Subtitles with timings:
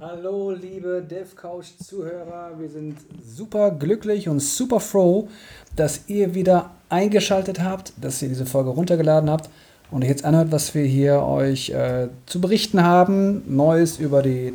[0.00, 2.52] Hallo, liebe DevCouch-Zuhörer.
[2.58, 5.28] Wir sind super glücklich und super froh,
[5.74, 9.50] dass ihr wieder eingeschaltet habt, dass ihr diese Folge runtergeladen habt
[9.90, 13.42] und jetzt anhört, was wir hier euch äh, zu berichten haben.
[13.46, 14.52] Neues über die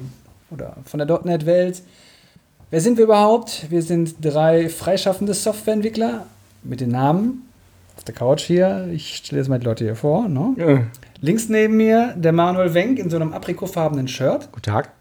[0.52, 1.82] oder von der .NET-Welt.
[2.70, 3.70] Wer sind wir überhaupt?
[3.70, 6.26] Wir sind drei freischaffende Softwareentwickler
[6.64, 7.50] mit den Namen
[7.98, 8.88] auf der Couch hier.
[8.94, 10.28] Ich stelle jetzt mal die Leute hier vor.
[10.28, 10.88] Ne?
[11.20, 14.50] Links neben mir der Manuel Wenk in so einem aprikotfarbenen Shirt.
[14.52, 14.92] Guten Tag.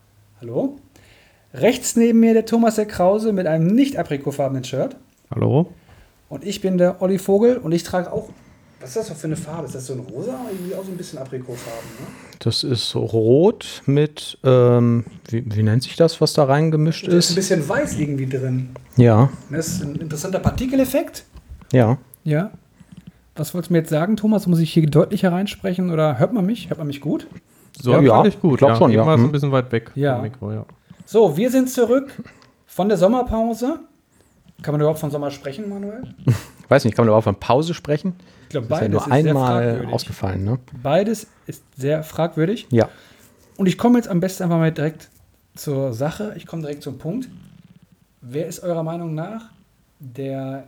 [0.40, 0.78] Hallo.
[1.54, 4.96] Rechts neben mir der Thomas der Krause mit einem nicht aprikotfarbenen Shirt.
[5.30, 5.72] Hallo.
[6.28, 8.28] Und ich bin der Olli Vogel und ich trage auch.
[8.80, 9.66] Was ist das für eine Farbe?
[9.66, 10.34] Ist das so ein rosa?
[10.50, 12.06] Irgendwie auch so ein bisschen aprikotfarben, ne?
[12.38, 17.26] Das ist rot mit, ähm, wie, wie nennt sich das, was da reingemischt Da ist
[17.26, 17.34] ein ist?
[17.36, 18.70] bisschen weiß irgendwie drin.
[18.96, 21.24] Ja, Das ist ein interessanter Partikeleffekt.
[21.72, 21.98] ja.
[22.24, 22.50] Ja.
[23.36, 24.46] Was wolltest du mir jetzt sagen, Thomas?
[24.46, 26.68] Muss ich hier deutlicher reinsprechen oder hört man mich?
[26.68, 27.26] Hört man mich gut?
[27.80, 28.52] So, Ja, ja, ich gut.
[28.54, 28.76] ich glaub ja.
[28.76, 29.02] schon, ja.
[29.02, 29.28] Immer so Mhm.
[29.28, 30.14] ein bisschen weit weg Ja.
[30.16, 30.66] vom Mikro, ja.
[31.06, 32.10] So, wir sind zurück
[32.66, 33.78] von der Sommerpause.
[34.62, 36.02] Kann man überhaupt von Sommer sprechen, Manuel?
[36.68, 38.14] Weiß nicht, kann man überhaupt von Pause sprechen?
[38.50, 39.94] Ich glaube, Das ist ja beides nur ist sehr einmal fragwürdig.
[39.94, 40.58] ausgefallen, ne?
[40.82, 42.66] Beides ist sehr fragwürdig.
[42.70, 42.88] Ja.
[43.56, 45.08] Und ich komme jetzt am besten einfach mal direkt
[45.54, 46.34] zur Sache.
[46.36, 47.28] Ich komme direkt zum Punkt.
[48.22, 49.50] Wer ist eurer Meinung nach
[50.00, 50.64] der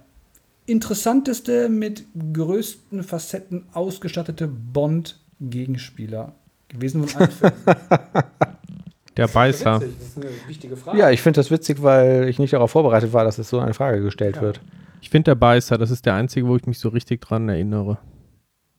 [0.67, 6.37] interessanteste, mit größten Facetten ausgestattete Bond-Gegenspieler
[6.69, 7.29] gewesen von?
[9.17, 9.81] Der Beißer.
[9.81, 10.99] Das ist eine wichtige Frage.
[10.99, 13.75] Ja, ich finde das witzig, weil ich nicht darauf vorbereitet war, dass es so eine
[13.75, 14.61] Frage gestellt wird.
[15.03, 17.99] Ich finde der Beißer, das ist der einzige, wo ich mich so richtig dran erinnere.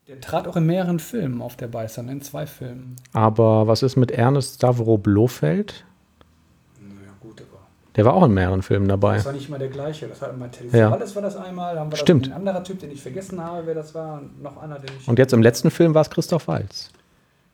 [0.08, 2.96] Der trat auch in mehreren Filmen auf der Beißer, in zwei Filmen.
[3.12, 5.84] Aber was ist mit Ernest Stavro Blofeld?
[6.80, 7.60] Naja, gut, aber
[7.94, 9.16] Der war auch in mehreren Filmen dabei.
[9.16, 10.06] das war nicht immer der gleiche.
[10.08, 10.88] Das war immer Teddy Ja.
[10.88, 11.74] Savalas war das einmal.
[11.74, 12.26] Dann war Stimmt.
[12.26, 14.14] das ein anderer Typ, den ich vergessen habe, wer das war.
[14.20, 15.06] Und noch einer, den ich...
[15.06, 16.90] Und jetzt im letzten Film war es Christoph Waltz.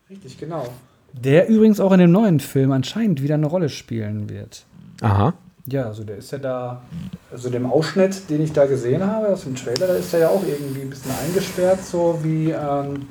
[0.08, 0.66] Richtig, genau.
[1.12, 4.64] Der übrigens auch in dem neuen Film anscheinend wieder eine Rolle spielen wird.
[5.00, 5.34] Aha.
[5.66, 6.82] Ja, also der ist ja da,
[7.30, 10.28] also dem Ausschnitt, den ich da gesehen habe aus dem Trailer, da ist er ja
[10.28, 13.06] auch irgendwie ein bisschen eingesperrt, so wie, ähm,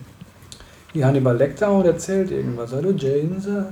[0.94, 2.72] wie Hannibal Lecter und erzählt irgendwas.
[2.72, 3.46] Hallo James.
[3.46, 3.66] Das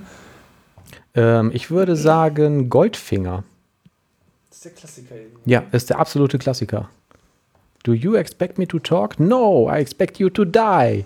[1.16, 3.44] Ähm, ich würde sagen Goldfinger.
[4.52, 5.50] ist der Klassiker irgendwie.
[5.50, 6.90] Ja, ist der absolute Klassiker.
[7.84, 9.20] Do you expect me to talk?
[9.20, 11.06] No, I expect you to die.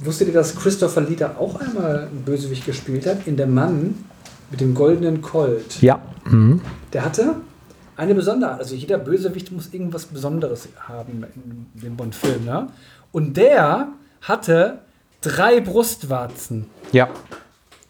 [0.00, 3.94] Wusstet ihr, dass Christopher Lieder auch einmal einen Bösewicht gespielt hat in Der Mann
[4.50, 5.80] mit dem goldenen Colt?
[5.82, 6.00] Ja.
[6.26, 6.60] Mhm.
[6.92, 7.36] Der hatte
[7.96, 8.58] eine Besonderheit.
[8.58, 12.44] Also jeder Bösewicht muss irgendwas Besonderes haben in dem Bond-Film.
[12.44, 12.68] Ne?
[13.12, 13.88] Und der
[14.22, 14.78] hatte
[15.20, 16.66] drei Brustwarzen.
[16.92, 17.08] Ja,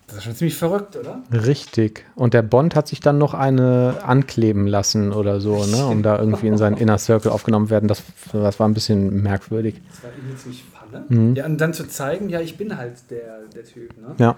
[0.06, 1.20] Das ist schon ziemlich verrückt, oder?
[1.32, 2.04] richtig.
[2.14, 6.18] Und der Bond hat sich dann noch eine ankleben lassen oder so, ne, um da
[6.18, 7.88] irgendwie in seinen Inner Circle aufgenommen werden.
[7.88, 9.80] Das, das war ein bisschen merkwürdig.
[9.90, 11.34] Das war irgendwie ziemlich Panne.
[11.34, 13.90] Ja, und dann zu zeigen, ja, ich bin halt der, der Typ.
[14.00, 14.14] Ne?
[14.18, 14.36] Ja.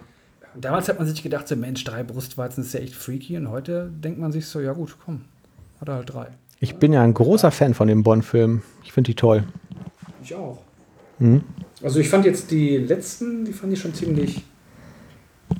[0.56, 3.36] Und damals hat man sich gedacht, so, Mensch, drei Brustwarzen ist ja echt freaky.
[3.36, 5.20] Und heute denkt man sich so, ja gut, komm,
[5.80, 6.28] hat er halt drei.
[6.60, 8.62] Ich bin ja ein großer Fan von dem Bond-Film.
[8.82, 9.44] Ich finde die toll.
[10.24, 10.62] Ich auch.
[11.18, 11.42] Mhm.
[11.82, 14.42] Also ich fand jetzt die letzten, die fand ich schon ziemlich,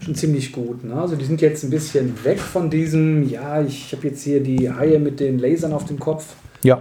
[0.03, 0.83] schon ziemlich gut.
[0.83, 0.95] Ne?
[0.95, 4.71] Also die sind jetzt ein bisschen weg von diesem, ja, ich habe jetzt hier die
[4.73, 6.35] Haie mit den Lasern auf dem Kopf.
[6.63, 6.81] Ja.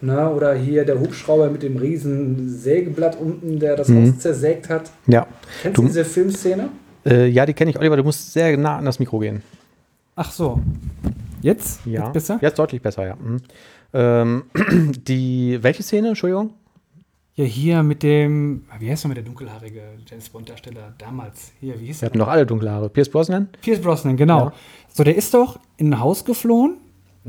[0.00, 0.30] Ne?
[0.30, 4.06] Oder hier der Hubschrauber mit dem riesen Sägeblatt unten, der das Mhm.
[4.12, 4.92] Haus zersägt hat.
[5.08, 5.26] Ja.
[5.62, 6.68] Kennst Du- du diese Filmszene?
[7.06, 7.96] Äh, ja, die kenne ich, Oliver.
[7.96, 9.42] Du musst sehr nah an das Mikro gehen.
[10.16, 10.60] Ach so.
[11.42, 11.84] Jetzt?
[11.86, 12.04] Ja.
[12.04, 12.38] Jetzt besser?
[12.40, 13.16] Jetzt deutlich besser, ja.
[13.16, 13.40] Mhm.
[13.92, 14.44] Ähm,
[15.06, 16.54] die, welche Szene, Entschuldigung?
[17.34, 21.52] Ja, hier mit dem, wie heißt noch mit der dunkelhaarige James Bond-Darsteller damals?
[21.60, 22.06] Hier, wie hieß Wir der?
[22.08, 22.88] hatten doch alle dunkle Haare.
[22.88, 23.48] Pierce Brosnan?
[23.60, 24.46] Pierce Brosnan, genau.
[24.46, 24.52] Ja.
[24.92, 26.78] So, der ist doch in ein Haus geflohen,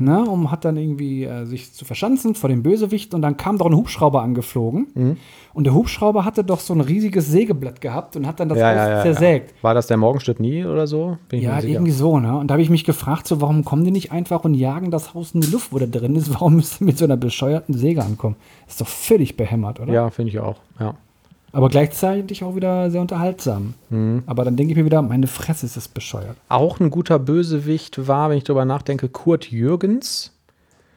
[0.00, 3.58] ne, um hat dann irgendwie äh, sich zu verschanzen vor dem Bösewicht und dann kam
[3.58, 4.86] doch ein Hubschrauber angeflogen.
[4.94, 5.16] Mhm.
[5.54, 8.68] Und der Hubschrauber hatte doch so ein riesiges Sägeblatt gehabt und hat dann das Ja,
[8.68, 9.54] Haus ja, ja, zersägt.
[9.62, 11.18] War das der Morgenstern nie oder so?
[11.28, 12.38] Bin ich mir Ja, irgendwie so, ne?
[12.38, 15.14] Und da habe ich mich gefragt, so, warum kommen die nicht einfach und jagen das
[15.14, 16.28] Haus in die Luft, wo der drin ist?
[16.34, 18.36] Warum müssen die mit so einer bescheuerten Säge ankommen?
[18.68, 19.92] Ist doch völlig behämmert, oder?
[19.92, 20.56] Ja, finde ich auch.
[20.78, 20.94] Ja.
[21.52, 23.74] Aber gleichzeitig auch wieder sehr unterhaltsam.
[23.90, 24.22] Mhm.
[24.26, 26.36] Aber dann denke ich mir wieder, meine Fresse ist das bescheuert.
[26.48, 30.32] Auch ein guter Bösewicht war, wenn ich drüber nachdenke, Kurt Jürgens.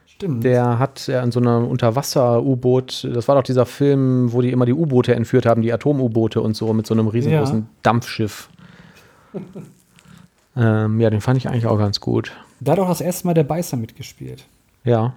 [0.05, 0.43] Stimmt.
[0.43, 4.65] Der hat ja in so einem Unterwasser-U-Boot, das war doch dieser Film, wo die immer
[4.65, 7.65] die U-Boote entführt haben, die Atom-U-Boote und so, mit so einem riesengroßen Ja.
[7.81, 8.49] Dampfschiff.
[10.55, 12.33] ähm, ja, den fand ich eigentlich auch ganz gut.
[12.59, 14.45] Da hat auch das erste Mal der Beißer mitgespielt.
[14.83, 15.13] Ja.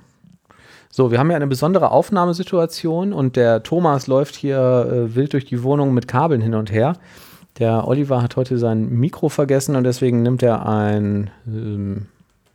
[0.97, 4.59] So, wir haben ja eine besondere Aufnahmesituation und der Thomas läuft hier
[5.09, 6.93] äh, wild durch die Wohnung mit Kabeln hin und her.
[7.59, 12.07] Der Oliver hat heute sein Mikro vergessen und deswegen nimmt er ein ähm,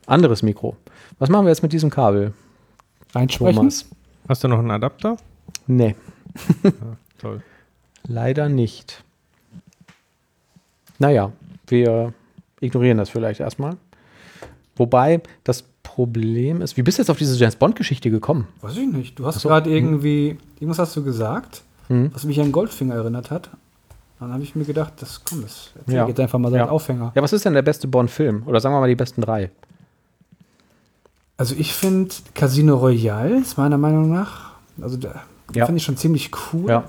[0.06, 0.78] anderes Mikro.
[1.18, 2.32] Was machen wir jetzt mit diesem Kabel,
[3.14, 3.58] Einsprechen?
[3.58, 3.90] Thomas?
[4.30, 5.18] Hast du noch einen Adapter?
[5.68, 5.98] Nee,
[7.18, 7.42] Toll.
[8.08, 9.04] leider nicht.
[10.98, 11.34] Naja,
[11.68, 12.14] wir
[12.62, 13.76] ignorieren das vielleicht erstmal.
[14.78, 15.66] Wobei das
[15.96, 18.48] Problem ist, wie bist du jetzt auf diese James Bond-Geschichte gekommen?
[18.62, 19.18] Weiß ich nicht.
[19.20, 19.50] Du hast so.
[19.50, 22.12] gerade irgendwie, irgendwas hast du gesagt, Hm?
[22.14, 23.50] was mich an Goldfinger erinnert hat.
[24.20, 26.08] Dann habe ich mir gedacht, das komm, das erzähl Ja.
[26.08, 26.70] jetzt einfach mal so Ja.
[26.70, 27.12] Aufhänger.
[27.16, 28.44] Ja, was ist denn der beste Bond-Film?
[28.46, 29.50] Oder sagen wir mal die besten drei?
[31.38, 34.52] Also ich finde Casino Royale ist meiner Meinung nach,
[34.82, 35.24] also da
[35.56, 35.66] Ja.
[35.66, 36.70] finde ich schon ziemlich cool.
[36.70, 36.84] Ja.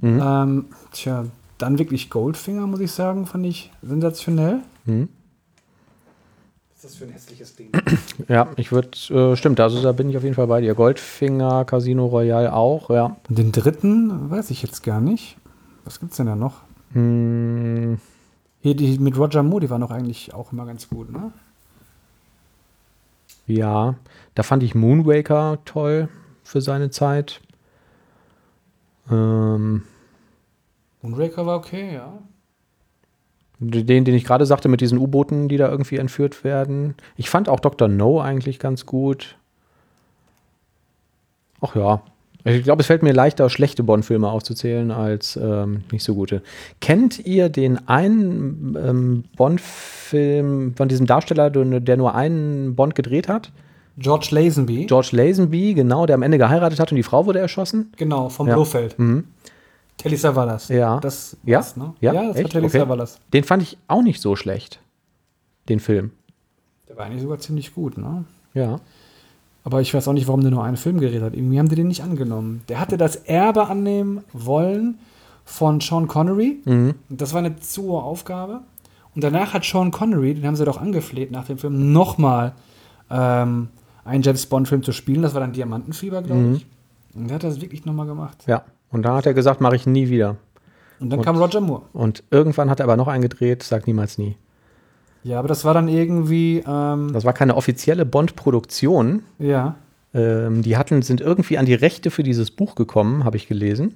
[0.00, 0.20] Mhm.
[0.22, 1.24] Ähm, tja,
[1.58, 4.60] dann wirklich Goldfinger, muss ich sagen, fand ich sensationell.
[4.84, 5.08] Mhm.
[6.82, 7.70] Was ist das für ein hässliches Ding?
[8.26, 10.74] Ja, ich würde, äh, stimmt, also da bin ich auf jeden Fall bei dir.
[10.74, 13.16] Goldfinger, Casino Royale auch, ja.
[13.28, 15.36] Den dritten weiß ich jetzt gar nicht.
[15.84, 16.62] Was gibt's denn da noch?
[16.92, 18.00] Hm,
[18.62, 21.32] Hier, die mit Roger Moore, die war noch eigentlich auch immer ganz gut, ne?
[23.46, 23.94] ja,
[24.34, 26.08] da fand ich Moonwaker toll
[26.42, 27.40] für seine Zeit.
[29.08, 29.82] Ähm,
[31.00, 32.18] Moonraker war okay, ja.
[33.70, 36.94] Den, den ich gerade sagte, mit diesen U-Booten, die da irgendwie entführt werden.
[37.16, 37.88] Ich fand auch Dr.
[37.88, 39.36] No eigentlich ganz gut.
[41.60, 42.02] Ach ja.
[42.44, 46.42] Ich glaube, es fällt mir leichter, schlechte Bond-Filme aufzuzählen als ähm, nicht so gute.
[46.80, 53.52] Kennt ihr den einen ähm, Bond-Film von diesem Darsteller, der nur einen Bond gedreht hat?
[53.96, 54.86] George Lazenby.
[54.86, 57.92] George Lazenby, genau, der am Ende geheiratet hat und die Frau wurde erschossen.
[57.96, 58.54] Genau, vom Ja.
[58.54, 58.98] Blofeld.
[58.98, 59.24] Mhm.
[59.96, 60.68] Telly Savalas.
[60.68, 60.98] Ja.
[61.00, 61.58] Das Ja?
[61.58, 61.94] war's, ne?
[62.00, 62.12] Ja?
[62.12, 62.52] ja das war Echt?
[62.52, 62.78] Telly Okay.
[62.78, 63.18] Savalas.
[63.32, 64.80] Den fand ich auch nicht so schlecht,
[65.68, 66.10] den Film.
[66.88, 68.24] Der war eigentlich sogar ziemlich gut, ne?
[68.54, 68.80] Ja.
[69.64, 71.34] Aber ich weiß auch nicht, warum der nur einen Film geredet hat.
[71.34, 72.62] Irgendwie haben die den nicht angenommen.
[72.68, 74.98] Der hatte das Erbe annehmen wollen
[75.44, 76.60] von Sean Connery.
[76.64, 76.94] Mhm.
[77.08, 78.60] Das war eine zu hohe Aufgabe.
[79.14, 82.52] Und danach hat Sean Connery, den haben sie doch angefleht, nach dem Film nochmal
[83.10, 83.68] ähm,
[84.04, 85.22] einen James Bond-Film zu spielen.
[85.22, 86.54] Das war dann Diamantenfieber, glaube Mhm.
[86.56, 86.66] ich.
[87.14, 88.42] Und der hat das wirklich nochmal gemacht.
[88.48, 88.64] Ja.
[88.92, 90.36] Und da hat er gesagt, mache ich nie wieder.
[91.00, 91.82] Und dann kam Roger Moore.
[91.92, 94.36] Und irgendwann hat er aber noch einen gedreht, sagt niemals nie.
[95.24, 99.22] Ja, aber das war dann irgendwie, ähm, Das war keine offizielle Bond-Produktion.
[99.38, 99.74] ja.
[100.14, 103.94] Ähm, die hatten, sind irgendwie an die Rechte für dieses Buch gekommen, habe ich gelesen.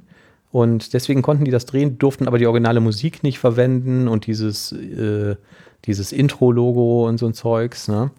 [0.50, 4.72] Und deswegen konnten die das drehen, durften aber die originale Musik nicht verwenden und dieses,
[4.72, 5.37] äh,
[5.84, 7.88] dieses Intro-Logo und so ein Zeugs.
[7.88, 8.10] Ne?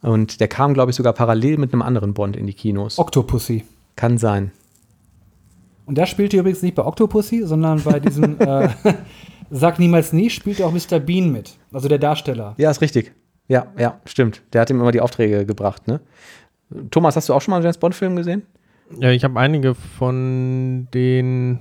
[0.00, 2.98] Und der kam, glaube ich, sogar parallel mit einem anderen Bond in die Kinos.
[2.98, 3.64] Octopussy.
[3.96, 4.50] Kann sein.
[5.86, 8.68] Und der spielte übrigens nicht bei Octopussy, sondern bei diesem äh,
[9.50, 10.98] Sag niemals nie, spielte auch Mr.
[10.98, 11.56] Bean mit.
[11.72, 12.54] Also der Darsteller.
[12.58, 13.12] Ja, ist richtig.
[13.48, 14.42] Ja, ja, stimmt.
[14.52, 15.86] Der hat ihm immer die Aufträge gebracht.
[15.86, 16.00] Ne?
[16.90, 18.42] Thomas, hast du auch schon mal einen James Bond-Film gesehen?
[18.98, 21.60] Ja, ich habe einige von den,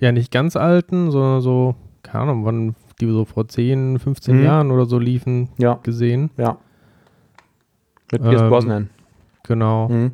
[0.00, 1.74] ja nicht ganz alten, sondern so,
[2.04, 4.44] keine Ahnung, wann die so vor 10, 15 Mhm.
[4.44, 6.30] Jahren oder so liefen, Ja, gesehen.
[6.36, 6.58] ja.
[8.12, 8.90] Mit Pierce Ähm, Brosnan.
[9.42, 9.88] Genau.
[9.88, 10.12] Mhm.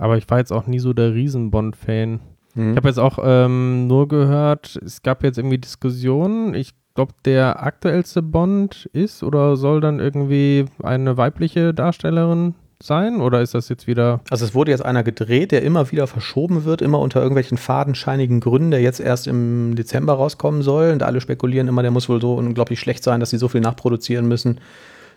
[0.00, 2.18] Aber ich war jetzt auch nie so der Riesen-Bond-Fan.
[2.54, 2.70] Mhm.
[2.70, 6.54] Ich habe jetzt auch ähm, nur gehört, es gab jetzt irgendwie Diskussionen.
[6.54, 13.20] Ich glaube, der aktuellste Bond ist oder soll dann irgendwie eine weibliche Darstellerin sein?
[13.20, 14.20] Oder ist das jetzt wieder.
[14.30, 18.40] Also es wurde jetzt einer gedreht, der immer wieder verschoben wird, immer unter irgendwelchen fadenscheinigen
[18.40, 20.90] Gründen, der jetzt erst im Dezember rauskommen soll.
[20.90, 23.60] Und alle spekulieren immer, der muss wohl so unglaublich schlecht sein, dass sie so viel
[23.60, 24.60] nachproduzieren müssen,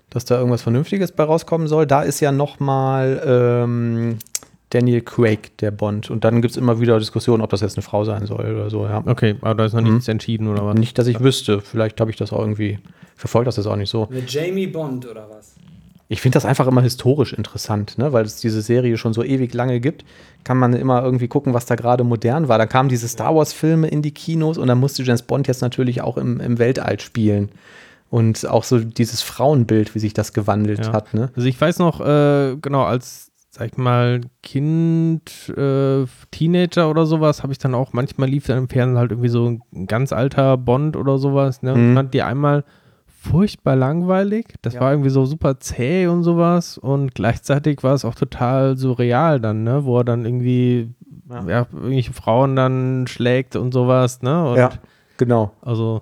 [0.10, 1.88] dass da irgendwas Vernünftiges bei rauskommen soll.
[1.88, 4.18] Da ist ja noch mal ähm,
[4.74, 6.10] Daniel Craig, der Bond.
[6.10, 8.70] Und dann gibt es immer wieder Diskussionen, ob das jetzt eine Frau sein soll oder
[8.70, 8.86] so.
[8.86, 9.04] Ja.
[9.06, 10.76] Okay, aber da ist noch nichts entschieden oder was?
[10.76, 11.62] Nicht, dass ich wüsste.
[11.62, 12.80] Vielleicht habe ich das auch irgendwie,
[13.16, 14.08] verfolgt das jetzt auch nicht so.
[14.10, 15.56] Eine Jamie Bond oder was?
[16.10, 18.14] Ich finde das einfach immer historisch interessant, ne?
[18.14, 20.06] weil es diese Serie schon so ewig lange gibt.
[20.44, 22.58] Kann man immer irgendwie gucken, was da gerade modern war.
[22.58, 26.02] Dann kamen diese Star Wars-Filme in die Kinos und dann musste James Bond jetzt natürlich
[26.02, 27.50] auch im, im Weltall spielen.
[28.10, 30.94] Und auch so dieses Frauenbild, wie sich das gewandelt Ja.
[30.94, 31.16] hat.
[31.16, 31.32] Ne?
[31.36, 37.44] Also ich weiß noch, äh, genau, als, sag ich mal, Kind, äh, Teenager oder sowas,
[37.44, 40.58] habe ich dann auch, manchmal lief dann im Fernsehen halt irgendwie so ein ganz alter
[40.58, 41.74] Bond oder sowas, ne?
[41.74, 41.90] Und Mhm.
[41.90, 42.64] ich fand die einmal
[43.06, 44.56] furchtbar langweilig.
[44.64, 44.82] Das Ja.
[44.82, 49.64] war irgendwie so super zäh und sowas und gleichzeitig war es auch total surreal dann,
[49.64, 49.86] ne?
[49.86, 50.90] Wo er dann irgendwie,
[51.30, 51.44] Ja.
[51.48, 54.50] ja, irgendwelche Frauen dann schlägt und sowas, ne?
[54.50, 54.72] Und Ja,
[55.18, 55.52] genau.
[55.62, 56.02] Also.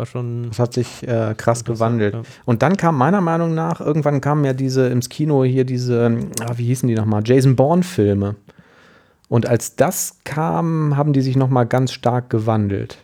[0.00, 2.14] War schon Das hat sich äh, krass gewandelt.
[2.14, 2.22] ja.
[2.46, 6.52] Und dann kam meiner Meinung nach, irgendwann kamen ja diese ins Kino hier diese, ah,
[6.56, 8.34] wie hießen die nochmal, Jason Bourne-Filme.
[9.28, 12.98] Und als das kam, haben die sich nochmal ganz stark gewandelt.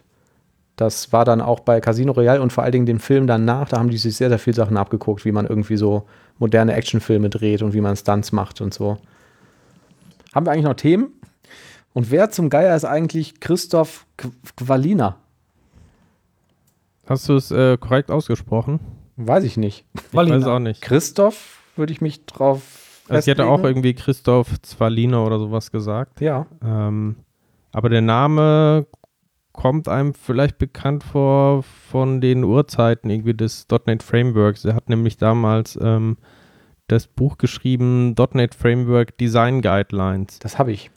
[0.75, 3.79] Das war dann auch bei Casino Royale und vor allen Dingen dem Film danach, da
[3.79, 6.07] haben die sich sehr, sehr viel Sachen abgeguckt, wie man irgendwie so
[6.38, 8.99] moderne Actionfilme dreht und wie man Stunts macht und so.
[10.35, 11.12] Haben wir eigentlich noch Themen?
[11.95, 15.17] Und wer zum Geier ist eigentlich Christoph Qu- Qualina?
[17.07, 18.81] Hast du es äh, korrekt ausgesprochen?
[19.17, 19.87] Weiß ich nicht.
[19.95, 20.83] Ich weiß es auch nicht.
[20.83, 23.03] Christoph würde ich mich drauf.
[23.09, 23.49] Also ich hätte festlegen.
[23.49, 26.21] auch irgendwie Christoph Zwalina oder sowas gesagt.
[26.21, 26.47] Ja.
[26.63, 27.17] Ähm,
[27.73, 28.87] aber der Name
[29.53, 34.65] kommt einem vielleicht bekannt vor von den Urzeiten irgendwie des .NET Frameworks.
[34.65, 36.19] Er hat nämlich damals ähm,
[36.89, 40.39] das Buch geschrieben, .NET Framework Design Guidelines.
[40.41, 40.91] Das habe ich.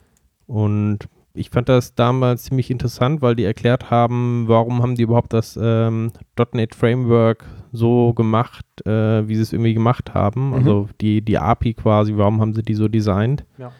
[0.45, 5.33] Und ich fand das damals ziemlich interessant, weil die erklärt haben, warum haben die überhaupt
[5.33, 6.11] das ähm,
[6.53, 10.47] .NET Framework so gemacht, äh, wie sie es irgendwie gemacht haben.
[10.47, 10.53] Mhm.
[10.53, 13.45] Also die, die API quasi, warum haben sie die so designt.
[13.57, 13.71] Ja.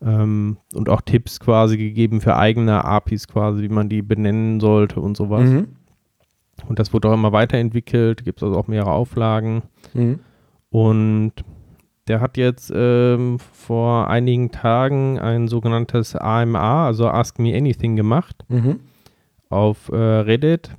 [0.00, 5.00] Ähm, und auch Tipps quasi gegeben für eigene APIs quasi, wie man die benennen sollte
[5.00, 5.48] und sowas.
[5.48, 5.68] Mhm.
[6.68, 9.62] Und das wurde auch immer weiterentwickelt, gibt es also auch mehrere Auflagen.
[9.94, 10.20] Mhm.
[10.70, 11.32] Und
[12.08, 18.44] der hat jetzt ähm, vor einigen Tagen ein sogenanntes AMA, also Ask Me Anything, gemacht
[18.48, 18.80] Mhm.
[19.50, 20.70] auf äh, Reddit.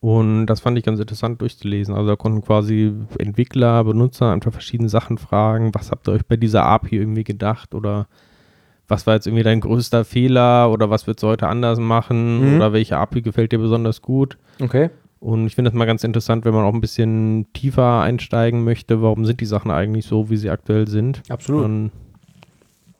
[0.00, 1.94] Und das fand ich ganz interessant durchzulesen.
[1.94, 5.74] Also da konnten quasi Entwickler, Benutzer einfach verschiedene Sachen fragen.
[5.74, 7.74] Was habt ihr euch bei dieser API irgendwie gedacht?
[7.74, 8.06] Oder
[8.88, 10.70] was war jetzt irgendwie dein größter Fehler?
[10.70, 12.40] Oder was würdest du heute anders machen?
[12.50, 12.56] Mhm.
[12.56, 14.38] Oder welche API gefällt dir besonders gut?
[14.60, 14.90] Okay.
[15.22, 19.02] Und ich finde das mal ganz interessant, wenn man auch ein bisschen tiefer einsteigen möchte.
[19.02, 21.22] Warum sind die Sachen eigentlich so, wie sie aktuell sind?
[21.28, 21.64] Absolut.
[21.64, 21.92] Dann,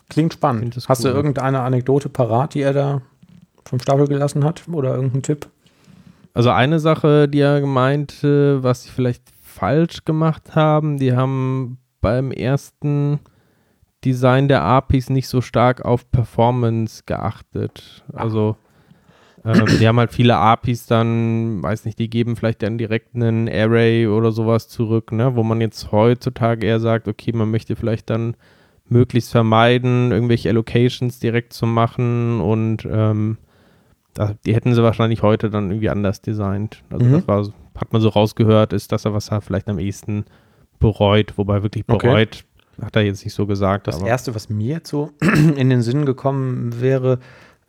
[0.08, 0.76] Klingt spannend.
[0.76, 1.10] Hast cool.
[1.10, 3.02] du irgendeine Anekdote parat, die er da
[3.64, 4.62] vom Stapel gelassen hat?
[4.68, 5.48] Oder irgendeinen Tipp?
[6.34, 12.30] also eine Sache, die er gemeint, was sie vielleicht falsch gemacht haben, die haben beim
[12.30, 13.20] ersten
[14.04, 18.04] Design der APIs nicht so stark auf Performance geachtet.
[18.12, 18.56] Also
[19.44, 23.48] ähm, die haben halt viele APIs dann, weiß nicht, die geben vielleicht dann direkt einen
[23.48, 25.34] Array oder sowas zurück, ne?
[25.36, 28.36] wo man jetzt heutzutage eher sagt, okay, man möchte vielleicht dann
[28.88, 33.38] möglichst vermeiden, irgendwelche Allocations direkt zu machen und ähm,
[34.44, 36.82] die hätten sie wahrscheinlich heute dann irgendwie anders designt.
[36.90, 37.12] Also Mhm.
[37.12, 37.46] das war,
[37.78, 40.24] hat man so rausgehört, ist das, was er vielleicht am ehesten
[40.78, 42.06] bereut, wobei wirklich Okay.
[42.06, 42.44] bereut,
[42.82, 43.86] hat er jetzt nicht so gesagt.
[43.86, 45.10] Das erste, was mir jetzt so
[45.56, 47.18] in den Sinn gekommen wäre,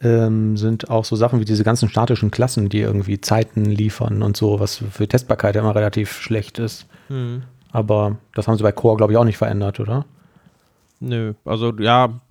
[0.03, 4.37] ähm, sind auch so Sachen wie diese ganzen statischen Klassen, die irgendwie Zeiten liefern und
[4.37, 6.85] so, was für Testbarkeit ja immer relativ schlecht ist.
[7.07, 7.43] Hm.
[7.71, 10.05] Aber das haben sie bei Core, glaube ich, auch nicht verändert, oder?
[10.99, 12.21] Nö, also ja,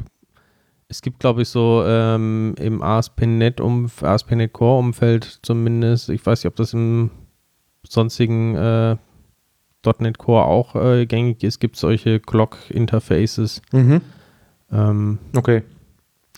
[0.88, 6.40] es gibt, glaube ich, so ähm, im ASP.NET um, ASP.NET Core Umfeld zumindest, ich weiß
[6.40, 7.10] nicht, ob das im
[7.82, 8.96] sonstigen äh,
[9.98, 13.62] .NET Core auch äh, gängig ist, gibt solche Clock-Interfaces.
[13.72, 14.00] Mhm.
[14.70, 15.62] Ähm, Okay.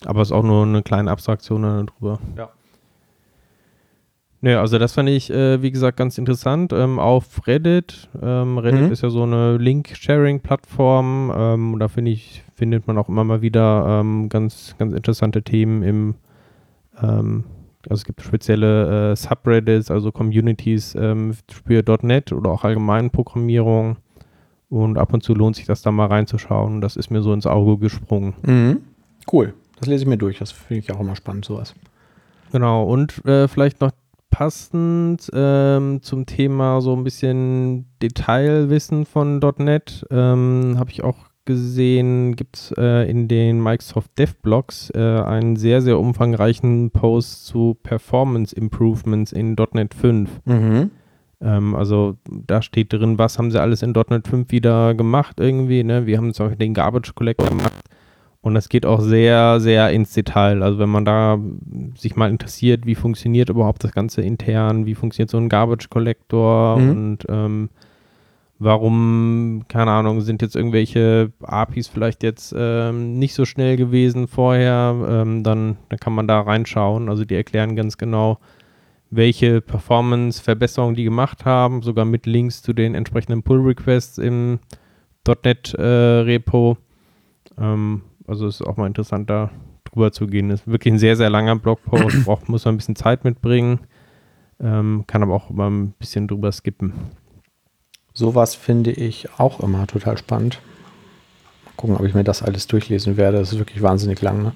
[0.06, 2.18] Aber es ist auch nur eine kleine Abstraktion darüber.
[2.36, 2.50] Ja.
[4.40, 6.72] Nö, also das fand ich, äh, wie gesagt, ganz interessant.
[6.74, 8.10] Ähm, auf Reddit.
[8.20, 8.92] Ähm, Reddit Mhm.
[8.92, 11.32] ist ja so eine Link-Sharing-Plattform.
[11.34, 15.42] Ähm, und da finde ich, findet man auch immer mal wieder ähm, ganz, ganz interessante
[15.42, 16.14] Themen im,
[17.02, 17.44] ähm,
[17.88, 21.32] also es gibt spezielle äh, Subreddits, also Communities ähm,
[21.66, 23.96] für .NET oder auch allgemein Programmierung.
[24.68, 26.80] Und ab und zu lohnt sich das da mal reinzuschauen.
[26.82, 28.34] Das ist mir so ins Auge gesprungen.
[28.42, 28.80] Mhm.
[29.32, 29.54] Cool.
[29.84, 30.38] Das lese ich mir durch.
[30.38, 31.74] Das finde ich auch immer spannend, sowas.
[32.52, 33.90] Genau, und äh, vielleicht noch
[34.30, 42.34] passend ähm, zum Thema so ein bisschen Detailwissen von .NET ähm, habe ich auch gesehen,
[42.34, 48.56] gibt es äh, in den Microsoft Dev-Blogs äh, einen sehr, sehr umfangreichen Post zu Performance
[48.56, 50.30] Improvements in .NET 5.
[50.46, 50.90] Mhm.
[51.42, 55.84] Ähm, also da steht drin, was haben sie alles in .NET 5 wieder gemacht irgendwie.
[55.84, 56.06] Ne?
[56.06, 57.74] Wir haben zum Beispiel den Garbage Collector gemacht.
[58.44, 60.62] Und das geht auch sehr, sehr ins Detail.
[60.62, 61.38] Also wenn man da
[61.96, 66.78] sich mal interessiert, wie funktioniert überhaupt das Ganze intern, wie funktioniert so ein Garbage Collector
[66.78, 66.90] Mhm.
[66.90, 67.70] und ähm,
[68.58, 74.94] warum, keine Ahnung, sind jetzt irgendwelche APIs vielleicht jetzt ähm, nicht so schnell gewesen vorher,
[75.08, 77.08] ähm, dann, dann kann man da reinschauen.
[77.08, 78.38] Also die erklären ganz genau,
[79.10, 84.58] welche Performance-Verbesserungen die gemacht haben, sogar mit Links zu den entsprechenden Pull-Requests im
[85.26, 86.76] .NET-Repo.
[87.58, 89.50] ähm, also ist auch mal interessant, da
[89.84, 90.50] drüber zu gehen.
[90.50, 93.80] Ist wirklich ein sehr, sehr langer Blogpost, braucht, muss man ein bisschen Zeit mitbringen,
[94.60, 96.92] ähm, kann aber auch mal ein bisschen drüber skippen.
[98.12, 100.60] Sowas finde ich auch immer total spannend.
[101.64, 103.38] Mal gucken, ob ich mir das alles durchlesen werde.
[103.38, 104.42] Das ist wirklich wahnsinnig lang.
[104.44, 104.52] Ne?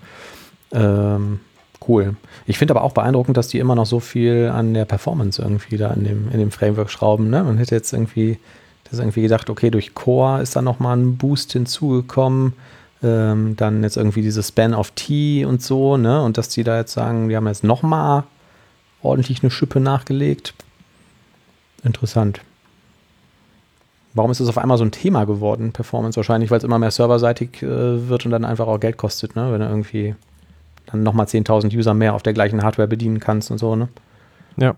[0.73, 1.41] Ähm,
[1.89, 2.15] cool.
[2.47, 5.77] Ich finde aber auch beeindruckend, dass die immer noch so viel an der Performance irgendwie
[5.77, 7.31] da in dem, in dem Framework schrauben.
[7.31, 7.43] Ne?
[7.43, 8.39] Man hätte jetzt irgendwie,
[8.89, 12.53] das irgendwie gedacht, okay, durch Core ist da nochmal ein Boost hinzugekommen.
[13.03, 16.23] Ähm, dann jetzt irgendwie dieses Span of T und so, ne?
[16.23, 18.25] Und dass die da jetzt sagen, die haben jetzt nochmal
[19.03, 20.55] ordentlich eine Schippe nachgelegt.
[21.85, 22.41] Interessant
[24.19, 26.17] Warum ist es auf einmal so ein Thema geworden, Performance?
[26.17, 29.53] Wahrscheinlich, weil es immer mehr serverseitig äh, wird und dann einfach auch Geld kostet, ne?
[29.53, 30.17] wenn du irgendwie
[30.87, 33.77] dann nochmal 10.000 User mehr auf der gleichen Hardware bedienen kannst und so.
[33.77, 33.89] Ne?
[34.57, 34.75] Ja.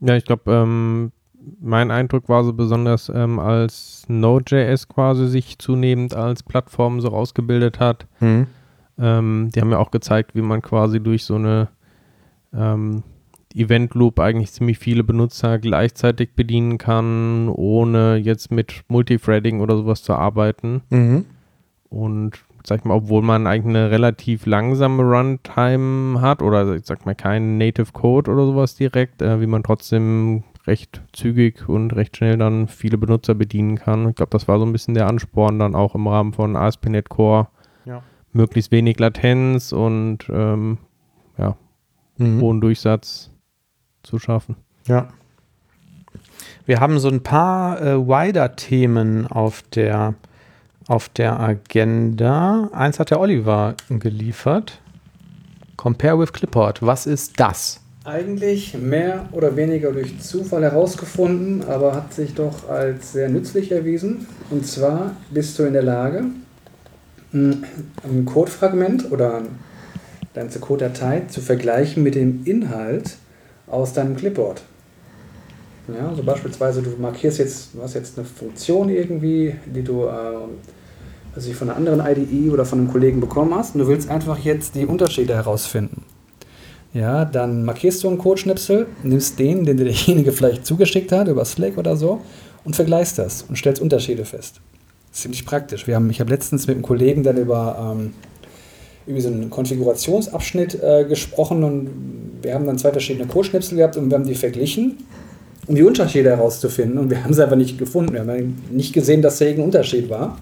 [0.00, 1.12] Ja, ich glaube, ähm,
[1.60, 7.80] mein Eindruck war so besonders, ähm, als Node.js quasi sich zunehmend als Plattform so rausgebildet
[7.80, 8.06] hat.
[8.20, 8.46] Mhm.
[8.98, 11.68] Ähm, die haben ja auch gezeigt, wie man quasi durch so eine
[12.52, 13.02] ähm,
[13.54, 20.02] Event Loop eigentlich ziemlich viele Benutzer gleichzeitig bedienen kann, ohne jetzt mit Multithreading oder sowas
[20.02, 20.82] zu arbeiten.
[20.90, 21.24] Mhm.
[21.88, 27.06] Und sag ich mal, obwohl man eigentlich eine relativ langsame Runtime hat oder ich sag
[27.06, 32.16] mal keinen Native Code oder sowas direkt, äh, wie man trotzdem recht zügig und recht
[32.16, 34.08] schnell dann viele Benutzer bedienen kann.
[34.08, 37.08] Ich glaube, das war so ein bisschen der Ansporn dann auch im Rahmen von ASP.NET
[37.08, 37.48] Core.
[37.84, 38.02] Ja.
[38.32, 40.78] Möglichst wenig Latenz und ähm,
[41.38, 41.56] ja,
[42.16, 42.40] Mhm.
[42.40, 43.30] hohen Durchsatz
[44.04, 44.56] zu schaffen.
[44.86, 45.08] Ja.
[46.66, 50.14] Wir haben so ein paar äh, Wider-Themen auf der,
[50.86, 52.68] auf der Agenda.
[52.72, 54.80] Eins hat der Oliver geliefert.
[55.76, 56.82] Compare with Clipboard.
[56.82, 57.83] Was ist das?
[58.04, 64.26] Eigentlich mehr oder weniger durch Zufall herausgefunden, aber hat sich doch als sehr nützlich erwiesen.
[64.50, 66.24] Und zwar bist du in der Lage,
[67.32, 67.64] ein
[68.02, 69.48] ein Codefragment oder eine
[70.34, 73.16] ganze Codedatei zu vergleichen mit dem Inhalt
[73.66, 74.62] aus deinem Clipboard.
[75.88, 80.58] Ja, also beispielsweise du markierst jetzt, du hast jetzt eine Funktion irgendwie, die du ähm,
[81.34, 84.38] also von einer anderen IDE oder von einem Kollegen bekommen hast und du willst einfach
[84.38, 86.04] jetzt die Unterschiede herausfinden.
[86.94, 91.44] Ja, dann markierst du einen Codeschnipsel, nimmst den, den dir derjenige vielleicht zugeschickt hat, über
[91.44, 92.20] Slack oder so,
[92.64, 94.60] und vergleichst das und stellst Unterschiede fest.
[95.10, 95.86] Ziemlich praktisch.
[95.86, 98.14] Wir haben, ich habe letztens mit einem Kollegen dann über ähm,
[99.06, 101.90] irgendwie so einen Konfigurationsabschnitt äh, gesprochen und
[102.42, 104.98] wir haben dann zwei verschiedene Codeschnipsel gehabt und wir haben die verglichen,
[105.66, 106.98] um die Unterschiede herauszufinden.
[106.98, 108.12] Und wir haben es einfach nicht gefunden.
[108.12, 110.38] Wir haben nicht gesehen, dass da irgendein Unterschied war.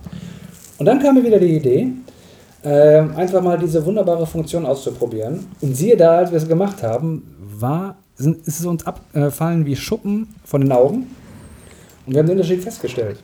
[0.78, 1.88] Und dann kam mir wieder die Idee,
[2.62, 5.46] äh, einfach mal diese wunderbare Funktion auszuprobieren.
[5.60, 7.22] Und siehe da, als wir es gemacht haben,
[7.58, 11.06] war, sind, ist es uns abgefallen wie Schuppen von den Augen.
[12.06, 13.18] Und wir haben den Unterschied festgestellt.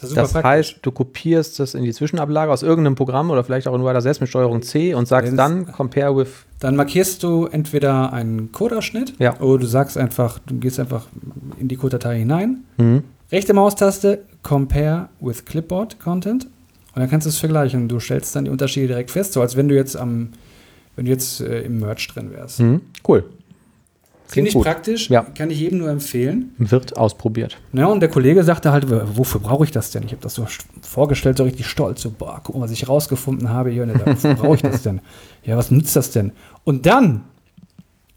[0.00, 3.74] Das Das heißt, du kopierst das in die Zwischenablage aus irgendeinem Programm oder vielleicht auch
[3.74, 6.28] in Wider selbst mit Steuerung C und sagst Wenn's- dann Compare with.
[6.58, 9.38] Dann markierst du entweder einen Codeausschnitt Ja.
[9.40, 11.06] oder du sagst einfach, du gehst einfach
[11.58, 13.02] in die Codedatei hinein, Mhm.
[13.30, 16.46] rechte Maustaste, Compare with Clipboard Content
[16.94, 17.88] und dann kannst du es vergleichen.
[17.88, 20.30] Du stellst dann die Unterschiede direkt fest, so als wenn du jetzt am,
[20.96, 22.60] wenn du jetzt äh, im Merge drin wärst.
[22.60, 22.80] Mhm.
[23.06, 23.24] Cool.
[24.26, 24.62] Finde ich gut.
[24.64, 25.22] praktisch, Ja.
[25.22, 26.54] kann ich jedem nur empfehlen.
[26.56, 27.58] Wird ausprobiert.
[27.72, 30.04] Ja, und der Kollege sagte halt, wofür brauche ich das denn?
[30.04, 32.88] Ich habe das so st- vorgestellt, so richtig stolz, so, boah, guck mal, was ich
[32.88, 33.82] rausgefunden habe hier.
[33.82, 35.00] Und er sagt, wofür brauche ich das denn?
[35.44, 36.30] Ja, was nützt das denn?
[36.64, 37.22] Und dann,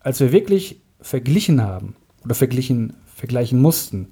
[0.02, 4.10] als wir wirklich verglichen haben oder verglichen, vergleichen mussten,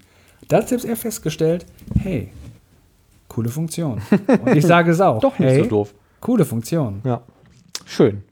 [0.47, 1.65] da hat selbst er festgestellt,
[1.99, 2.29] hey,
[3.31, 4.01] coole Funktion.
[4.43, 5.19] Und ich sage es auch.
[5.21, 5.93] Doch nicht hey, so doof.
[6.19, 7.01] Coole Funktion.
[7.05, 7.21] Ja.
[7.85, 8.23] Schön.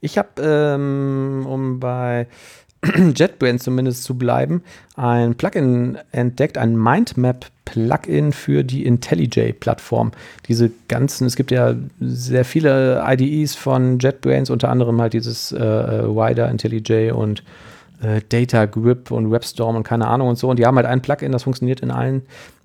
[0.00, 2.26] Ich habe, ähm, um bei
[3.14, 4.62] JetBrains zumindest zu bleiben,
[4.96, 10.10] ein Plugin entdeckt, ein Mindmap-Plugin für die IntelliJ-Plattform.
[10.48, 15.58] Diese ganzen, es gibt ja sehr viele IDEs von JetBrains, unter anderem halt dieses äh,
[15.58, 17.44] Wider, IntelliJ und
[18.02, 20.50] äh, Data Grip und WebStorm und keine Ahnung und so.
[20.50, 22.22] Und die haben halt ein Plugin, das funktioniert in allen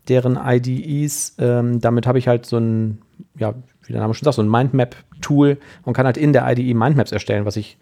[0.09, 1.35] deren IDEs.
[1.39, 2.99] Ähm, damit habe ich halt so ein,
[3.37, 3.53] ja,
[3.85, 7.11] wie der Name schon sagt, so ein Mindmap-Tool und kann halt in der IDE Mindmaps
[7.11, 7.77] erstellen, was ich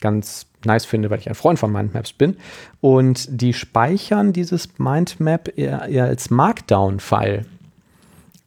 [0.00, 2.36] ganz nice finde, weil ich ein Freund von Mindmaps bin.
[2.80, 7.46] Und die speichern dieses Mindmap eher, eher als Markdown-File.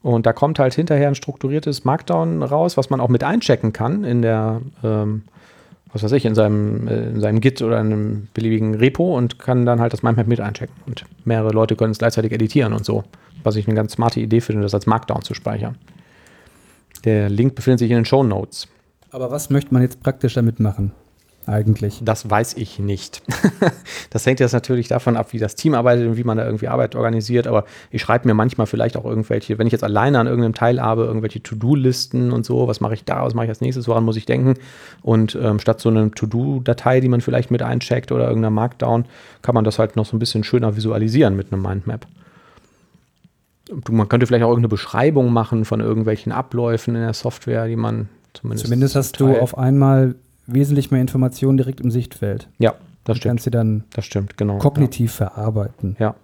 [0.02, 4.04] Und da kommt halt hinterher ein strukturiertes Markdown raus, was man auch mit einchecken kann
[4.04, 5.24] in der, ähm,
[5.96, 9.40] was weiß ich, in seinem, äh, in seinem Git oder in einem beliebigen Repo und
[9.40, 10.76] kann dann halt das Mindmap mit einchecken.
[10.86, 13.06] Und mehrere Leute können es gleichzeitig editieren und so.
[13.44, 15.78] Was ich eine ganz smarte Idee finde, das als Markdown zu speichern.
[17.06, 18.68] Der Link befindet sich in den Show Notes.
[19.10, 20.92] Aber was möchte man jetzt praktisch damit machen?
[21.48, 22.00] Eigentlich.
[22.02, 23.22] Das weiß ich nicht.
[24.10, 26.68] das hängt jetzt natürlich davon ab, wie das Team arbeitet und wie man da irgendwie
[26.68, 27.46] Arbeit organisiert.
[27.46, 30.82] Aber ich schreibe mir manchmal vielleicht auch irgendwelche, wenn ich jetzt alleine an irgendeinem Teil
[30.82, 34.04] habe, irgendwelche To-Do-Listen und so, was mache ich da, was mache ich als nächstes, woran
[34.04, 34.56] muss ich denken?
[35.04, 39.06] Und ähm, statt so einer To-Do-Datei, die man vielleicht mit eincheckt oder irgendeiner Markdown,
[39.44, 42.08] kann man das halt noch so ein bisschen schöner visualisieren mit einem Mindmap.
[43.90, 48.10] Man könnte vielleicht auch irgendeine Beschreibung machen von irgendwelchen Abläufen in der Software, die man
[48.34, 48.66] zumindest.
[48.66, 50.16] Zumindest hast du auf einmal
[50.48, 52.48] wesentlich mehr Informationen direkt im Sichtfeld.
[52.60, 52.72] Ja,
[53.04, 53.30] das Du stimmt.
[53.32, 54.58] kannst sie dann Das stimmt, genau.
[54.58, 55.96] kognitiv verarbeiten.
[56.00, 56.16] Ja.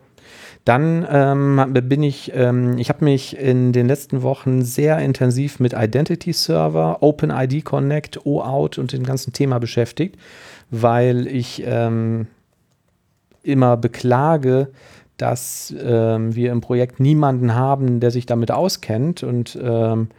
[0.64, 5.74] Dann ähm, bin ich, ähm, ich habe mich in den letzten Wochen sehr intensiv mit
[5.74, 10.18] Identity Server, OpenID Connect, OAuth und dem ganzen Thema beschäftigt,
[10.70, 12.28] weil ich ähm,
[13.44, 14.70] immer beklage,
[15.18, 20.10] dass ähm, wir im Projekt niemanden haben, der sich damit auskennt und ähm,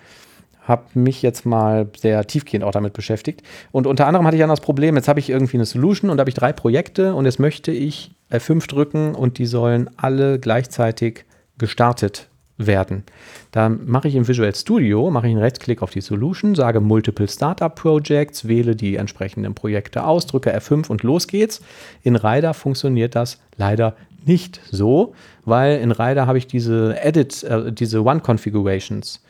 [0.62, 3.42] habe mich jetzt mal sehr tiefgehend auch damit beschäftigt.
[3.72, 6.18] Und unter anderem hatte ich dann das Problem, jetzt habe ich irgendwie eine Solution und
[6.18, 11.24] habe ich drei Projekte und jetzt möchte ich F5 drücken und die sollen alle gleichzeitig
[11.58, 13.04] gestartet werden.
[13.50, 17.28] Da mache ich im Visual Studio, mache ich einen Rechtsklick auf die Solution, sage Multiple
[17.28, 21.60] Startup Projects, wähle die entsprechenden Projekte aus, drücke F5 und los geht's.
[22.02, 27.72] In Rider funktioniert das leider nicht so, weil in Rider habe ich diese Edit, äh,
[27.72, 29.20] diese One-Configurations.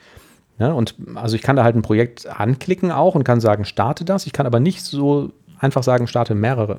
[0.62, 4.05] Ja, und also ich kann da halt ein Projekt anklicken auch und kann sagen, starte
[4.05, 4.29] das.
[4.29, 6.79] Ich kann aber nicht so einfach sagen, starte mehrere.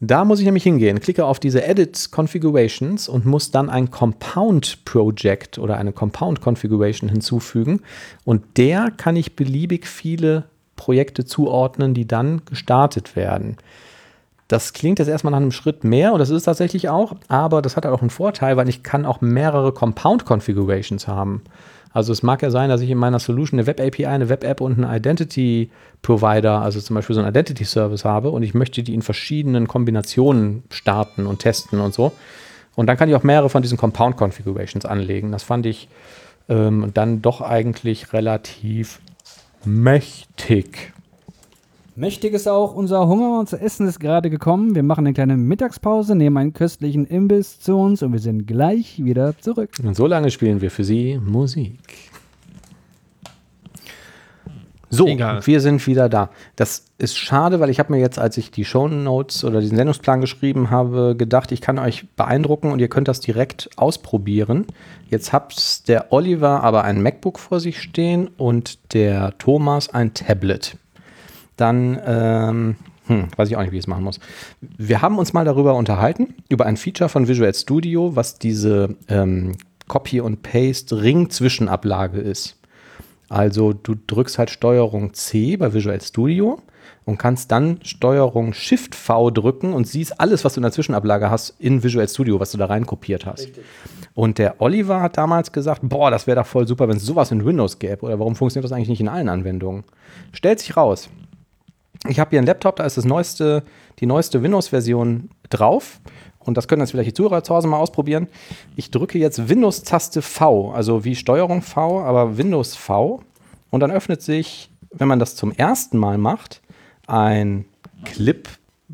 [0.00, 4.84] Da muss ich nämlich hingehen, klicke auf diese Edit Configurations und muss dann ein Compound
[4.84, 7.82] Project oder eine Compound Configuration hinzufügen.
[8.24, 13.58] Und der kann ich beliebig viele Projekte zuordnen, die dann gestartet werden.
[14.48, 17.62] Das klingt jetzt erstmal nach einem Schritt mehr und das ist es tatsächlich auch, aber
[17.62, 21.42] das hat halt auch einen Vorteil, weil ich kann auch mehrere Compound Configurations haben.
[21.92, 24.82] Also es mag ja sein, dass ich in meiner Solution eine Web-API, eine Web-App und
[24.82, 29.68] einen Identity-Provider, also zum Beispiel so einen Identity-Service habe und ich möchte die in verschiedenen
[29.68, 32.12] Kombinationen starten und testen und so.
[32.74, 35.32] Und dann kann ich auch mehrere von diesen Compound-Configurations anlegen.
[35.32, 35.88] Das fand ich
[36.48, 39.00] ähm, dann doch eigentlich relativ
[39.64, 40.91] mächtig.
[41.94, 44.74] Mächtig ist auch, unser Hunger und zu Essen ist gerade gekommen.
[44.74, 49.04] Wir machen eine kleine Mittagspause, nehmen einen köstlichen Imbiss zu uns und wir sind gleich
[49.04, 49.72] wieder zurück.
[49.84, 51.78] Und so lange spielen wir für Sie Musik.
[54.88, 55.46] So, Egal.
[55.46, 56.30] wir sind wieder da.
[56.56, 59.76] Das ist schade, weil ich habe mir jetzt, als ich die Show Notes oder diesen
[59.76, 64.66] Sendungsplan geschrieben habe, gedacht, ich kann euch beeindrucken und ihr könnt das direkt ausprobieren.
[65.08, 70.76] Jetzt hat der Oliver aber ein MacBook vor sich stehen und der Thomas ein Tablet.
[71.56, 74.20] Dann, ähm, hm, weiß ich auch nicht, wie ich es machen muss.
[74.60, 79.56] Wir haben uns mal darüber unterhalten, über ein Feature von Visual Studio, was diese ähm,
[79.88, 82.56] Copy- und Paste-Ring-Zwischenablage ist.
[83.28, 86.60] Also du drückst halt Steuerung C bei Visual Studio
[87.04, 91.30] und kannst dann Steuerung Shift V drücken und siehst alles, was du in der Zwischenablage
[91.30, 93.48] hast, in Visual Studio, was du da rein kopiert hast.
[94.14, 97.30] Und der Oliver hat damals gesagt, boah, das wäre doch voll super, wenn es sowas
[97.30, 98.02] in Windows gäbe.
[98.02, 99.84] Oder warum funktioniert das eigentlich nicht in allen Anwendungen?
[100.32, 101.08] Stellt sich raus.
[102.08, 103.62] Ich habe hier einen Laptop, da ist das neueste,
[104.00, 106.00] die neueste Windows-Version drauf.
[106.40, 108.26] Und das können jetzt vielleicht die Zuhörer zu Hause mal ausprobieren.
[108.74, 113.22] Ich drücke jetzt Windows-Taste V, also wie Steuerung V, aber Windows V.
[113.70, 116.60] Und dann öffnet sich, wenn man das zum ersten Mal macht,
[117.06, 117.64] ein
[118.04, 118.48] Clip,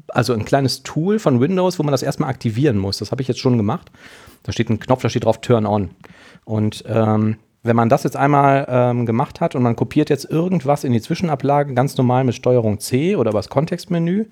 [0.09, 2.99] also ein kleines Tool von Windows, wo man das erstmal aktivieren muss.
[2.99, 3.91] Das habe ich jetzt schon gemacht.
[4.43, 5.91] Da steht ein Knopf, da steht drauf Turn On.
[6.45, 10.83] Und ähm, wenn man das jetzt einmal ähm, gemacht hat und man kopiert jetzt irgendwas
[10.83, 14.27] in die Zwischenablage ganz normal mit Steuerung C oder über das Kontextmenü,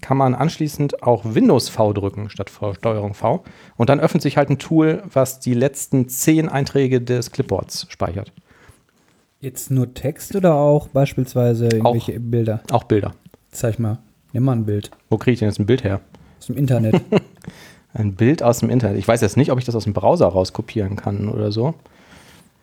[0.00, 3.42] kann man anschließend auch Windows V drücken statt Steuerung V.
[3.76, 8.32] Und dann öffnet sich halt ein Tool, was die letzten zehn Einträge des Clipboards speichert.
[9.40, 12.62] Jetzt nur Text oder auch beispielsweise irgendwelche Bilder?
[12.70, 13.12] Auch Bilder.
[13.50, 13.98] Zeig mal.
[14.32, 16.00] Nimm mal ein Bild Wo kriege ich denn jetzt ein Bild her?
[16.38, 17.00] aus dem Internet.
[17.94, 18.98] Ein Bild aus dem Internet.
[18.98, 21.74] Ich weiß jetzt nicht, ob ich das aus dem Browser rauskopieren kann oder so.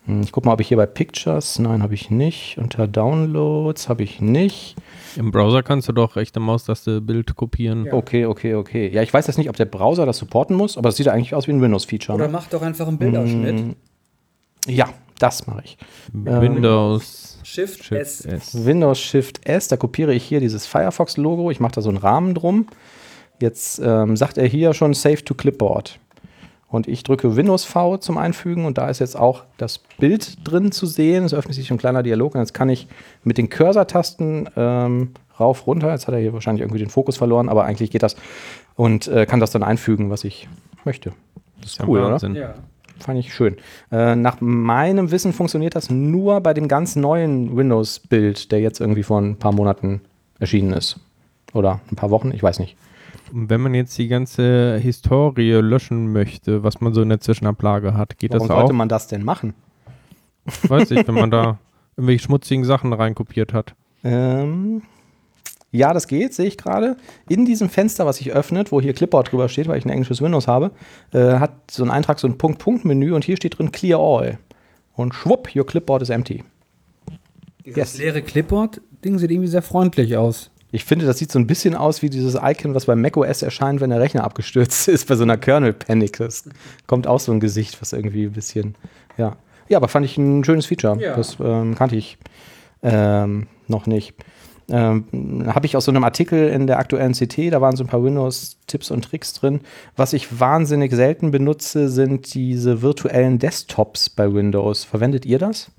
[0.06, 2.56] Hm, Ich gucke mal, ob ich hier bei Pictures, nein, habe ich nicht.
[2.58, 4.76] Unter Downloads habe ich nicht.
[5.16, 7.84] Im Browser kannst du doch rechte Maustaste Bild kopieren.
[7.86, 7.94] Ja.
[7.94, 8.88] Okay, okay, okay.
[8.92, 11.34] Ja, ich weiß jetzt nicht, ob der Browser das supporten muss, aber es sieht eigentlich
[11.34, 12.16] aus wie ein Windows-Feature.
[12.16, 12.32] oder Ne?
[12.32, 13.76] mach doch einfach einen Bildausschnitt.
[14.66, 15.78] Ja, das mache ich.
[16.12, 18.24] Windows Shift, Shift S.
[18.24, 18.64] S.
[18.64, 21.50] Windows Shift S, da kopiere ich hier dieses Firefox-Logo.
[21.50, 22.66] Ich mache da so einen Rahmen drum.
[23.40, 25.98] Jetzt ähm, sagt er hier schon Save to Clipboard.
[26.70, 30.70] Und ich drücke Windows V zum Einfügen und da ist jetzt auch das Bild drin
[30.70, 31.24] zu sehen.
[31.24, 32.86] Es öffnet sich ein kleiner Dialog und jetzt kann ich
[33.24, 35.90] mit den Cursor-Tasten ähm, rauf, runter.
[35.90, 38.14] Jetzt hat er hier wahrscheinlich irgendwie den Fokus verloren, aber eigentlich geht das
[38.76, 40.48] und äh, kann das dann einfügen, was ich
[40.84, 41.12] möchte.
[41.60, 42.12] Das ist Ja, cool, oder?
[42.12, 42.36] Wahnsinn.
[42.36, 42.54] Ja.
[43.00, 43.56] Fand ich schön.
[43.90, 49.02] Äh, nach meinem Wissen funktioniert das nur bei dem ganz neuen Windows-Bild, der jetzt irgendwie
[49.02, 50.02] vor ein paar Monaten
[50.38, 51.00] erschienen ist.
[51.52, 52.76] Oder ein paar Wochen, ich weiß nicht.
[53.32, 58.18] Wenn man jetzt die ganze Historie löschen möchte, was man so in der Zwischenablage hat,
[58.18, 58.76] geht Warum das sollte auch?
[58.76, 59.54] man das denn machen?
[60.68, 61.58] Weiß ich, wenn man da
[61.96, 63.74] irgendwelche schmutzigen Sachen reinkopiert hat.
[64.02, 64.82] Ähm,
[65.70, 66.96] ja, das geht, sehe ich gerade.
[67.28, 70.20] In diesem Fenster, was sich öffnet, wo hier Clipboard drüber steht, weil ich ein englisches
[70.20, 70.72] Windows habe,
[71.12, 74.38] äh, hat so ein Eintrag so ein Punkt-Punkt-Menü und hier steht drin Clear All.
[74.94, 76.42] Und schwupp, your Clipboard is empty.
[77.64, 77.98] Dieses Yes.
[77.98, 80.50] leere Clipboard-Ding sieht irgendwie sehr freundlich aus.
[80.72, 83.80] Ich finde, das sieht so ein bisschen aus wie dieses Icon, was bei macOS erscheint,
[83.80, 86.18] wenn der Rechner abgestürzt ist, bei so einer Kernel-Panic.
[86.18, 86.44] Das
[86.86, 88.76] kommt auch so ein Gesicht, was irgendwie ein bisschen,
[89.16, 89.36] ja.
[89.68, 91.00] Ja, aber fand ich ein schönes Feature.
[91.00, 91.16] Ja.
[91.16, 92.18] Das ähm, kannte ich
[92.82, 94.14] ähm, noch nicht.
[94.68, 95.04] Ähm,
[95.46, 98.02] Habe ich aus so einem Artikel in der aktuellen CT, da waren so ein paar
[98.02, 99.60] Windows-Tipps und Tricks drin.
[99.96, 104.84] Was ich wahnsinnig selten benutze, sind diese virtuellen Desktops bei Windows.
[104.84, 105.70] Verwendet ihr das?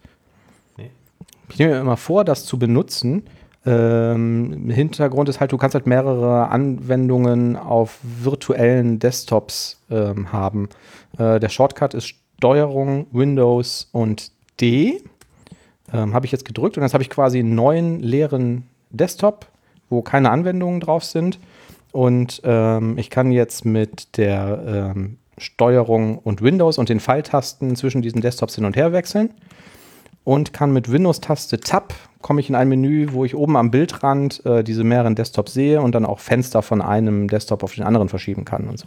[1.50, 3.24] Ich nehme mir immer vor, das zu benutzen.
[3.65, 10.69] Ähm, Hintergrund ist halt, du kannst halt mehrere Anwendungen auf virtuellen Desktops ähm, haben.
[11.17, 15.04] Äh, der Shortcut ist Steuerung, Windows und D.
[15.93, 19.45] Ähm, habe ich jetzt gedrückt und jetzt habe ich quasi einen neuen leeren Desktop,
[19.89, 21.38] wo keine Anwendungen drauf sind.
[21.91, 28.02] Und ähm, ich kann jetzt mit der ähm, Steuerung und Windows und den Pfeiltasten zwischen
[28.02, 29.32] diesen Desktops hin und her wechseln
[30.24, 34.46] und kann mit Windows-Taste Tab komme ich in ein Menü, wo ich oben am Bildrand
[34.46, 38.10] äh, diese mehreren Desktops sehe und dann auch Fenster von einem Desktop auf den anderen
[38.10, 38.86] verschieben kann und so.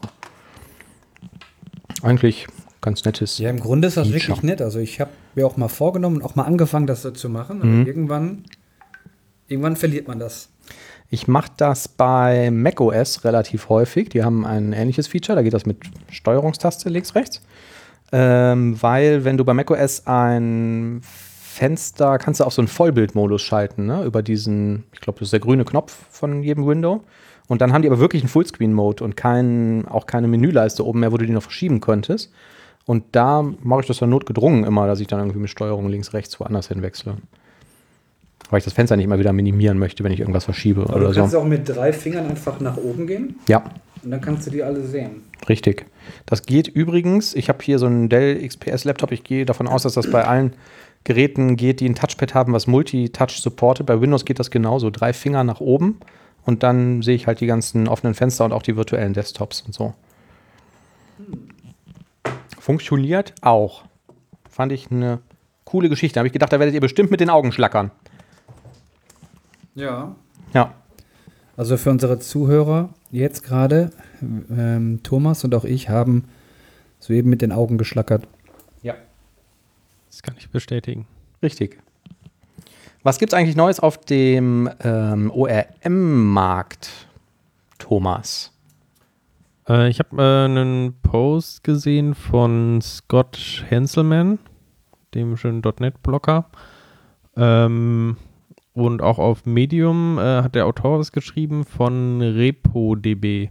[2.03, 2.47] Eigentlich
[2.81, 3.39] ganz nettes.
[3.39, 4.29] Ja, im Grunde ist das Feature.
[4.29, 4.63] wirklich nett.
[4.63, 7.59] Also ich habe mir auch mal vorgenommen und auch mal angefangen, das so zu machen.
[7.63, 7.87] Aber Mhm.
[7.87, 8.45] irgendwann,
[9.49, 10.51] irgendwann verliert man das.
[11.11, 14.09] Ich mache das bei macOS relativ häufig.
[14.11, 15.37] Die haben ein ähnliches Feature.
[15.37, 15.79] Da geht das mit
[16.11, 17.41] Steuerungstaste links, rechts.
[18.17, 23.87] Ähm, weil, wenn du bei macOS ein Fenster, kannst du auf so einen Vollbildmodus schalten,
[23.87, 24.05] ne?
[24.05, 27.03] über diesen, ich glaube, das ist der grüne Knopf von jedem Window.
[27.49, 31.11] Und dann haben die aber wirklich einen Fullscreen-Mode und kein, auch keine Menüleiste oben mehr,
[31.11, 32.33] wo du die noch verschieben könntest.
[32.87, 36.13] Und da mache ich das dann notgedrungen immer, dass ich dann irgendwie mit Steuerung links,
[36.13, 37.17] rechts woanders hinwechsle.
[38.49, 41.07] Weil ich das Fenster nicht immer wieder minimieren möchte, wenn ich irgendwas verschiebe Aber oder
[41.09, 41.21] du so.
[41.21, 43.65] kannst auch mit drei Fingern einfach nach oben gehen Ja,
[44.05, 45.23] und dann kannst du die alle sehen.
[45.49, 45.87] richtig.
[46.27, 47.35] Das geht übrigens.
[47.35, 49.13] Ich habe hier so einen Dell XPS Laptop.
[49.13, 50.55] Ich gehe davon aus, dass das bei allen
[51.05, 53.87] Geräten geht, die ein Touchpad haben, was Multi-Touch supportet.
[53.87, 54.91] Bei Windows geht das genauso.
[54.91, 55.99] Drei Finger nach oben
[56.45, 59.75] und dann sehe ich halt die ganzen offenen Fenster und auch die virtuellen Desktops und
[59.75, 59.95] so.
[62.59, 63.85] Funktioniert auch.
[64.49, 65.21] Fand ich eine
[65.65, 66.15] coole Geschichte.
[66.15, 67.91] Da habe ich gedacht, da werdet ihr bestimmt mit den Augen schlackern.
[69.75, 70.15] Ja.
[70.53, 70.73] Ja.
[71.57, 76.25] Also für unsere Zuhörer jetzt gerade, ähm, Thomas und auch ich haben
[76.99, 78.27] soeben mit den Augen geschlackert.
[78.83, 78.95] Ja.
[80.11, 81.07] Das kann ich bestätigen.
[81.43, 81.79] Richtig.
[83.03, 86.91] Was gibt es eigentlich Neues auf dem ähm, ORM-Markt,
[87.79, 88.53] Thomas?
[89.69, 94.39] Äh, ich habe äh, einen Post gesehen von Scott Henselman,
[95.15, 96.47] dem schönen .NET-Blocker.
[97.37, 98.17] Ähm,
[98.75, 103.51] und auch auf Medium äh, hat der Autor was geschrieben von RepoDB.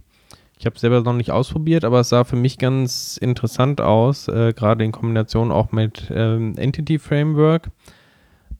[0.58, 4.28] Ich habe es selber noch nicht ausprobiert, aber es sah für mich ganz interessant aus,
[4.28, 7.70] äh, gerade in Kombination auch mit ähm, Entity Framework.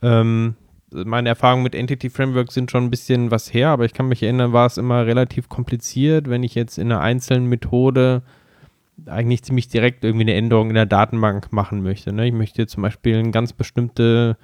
[0.03, 0.57] Ähm,
[0.90, 4.22] meine Erfahrungen mit Entity Framework sind schon ein bisschen was her, aber ich kann mich
[4.22, 8.22] erinnern, war es immer relativ kompliziert, wenn ich jetzt in einer einzelnen Methode
[9.07, 12.12] eigentlich ziemlich direkt irgendwie eine Änderung in der Datenbank machen möchte.
[12.12, 12.29] Ne?
[12.29, 14.37] Ich möchte zum Beispiel eine ganz bestimmte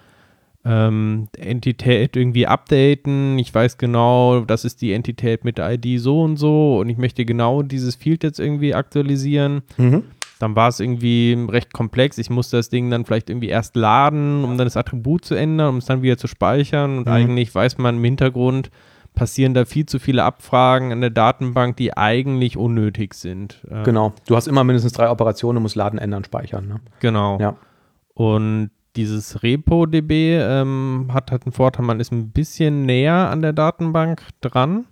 [0.64, 3.38] ähm, Entität irgendwie updaten.
[3.38, 6.99] Ich weiß genau, das ist die Entität mit der ID so und so und ich
[6.99, 10.03] möchte genau dieses Field jetzt irgendwie aktualisieren Mhm.
[10.38, 12.16] dann war es irgendwie recht komplex.
[12.18, 15.68] Ich musste das Ding dann vielleicht irgendwie erst laden, um dann das Attribut zu ändern,
[15.70, 16.99] um es dann wieder zu speichern.
[16.99, 17.12] Und Mhm.
[17.12, 18.70] eigentlich weiß man im Hintergrund,
[19.14, 23.61] passieren da viel zu viele Abfragen in der Datenbank, die eigentlich unnötig sind.
[23.70, 24.12] Ähm, Genau.
[24.29, 26.68] Du hast immer mindestens drei Operationen, musst laden, ändern, speichern.
[26.68, 26.81] Ne?
[27.01, 27.38] Genau.
[27.40, 27.57] Ja.
[28.14, 33.53] Und dieses RepoDB ähm, hat halt einen Vorteil, man ist ein bisschen näher an der
[33.53, 34.87] Datenbank dran,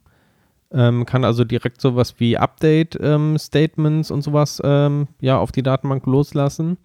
[0.72, 6.78] ähm, kann also direkt sowas wie Update-Statements und sowas ähm, ja auf die Datenbank loslassen,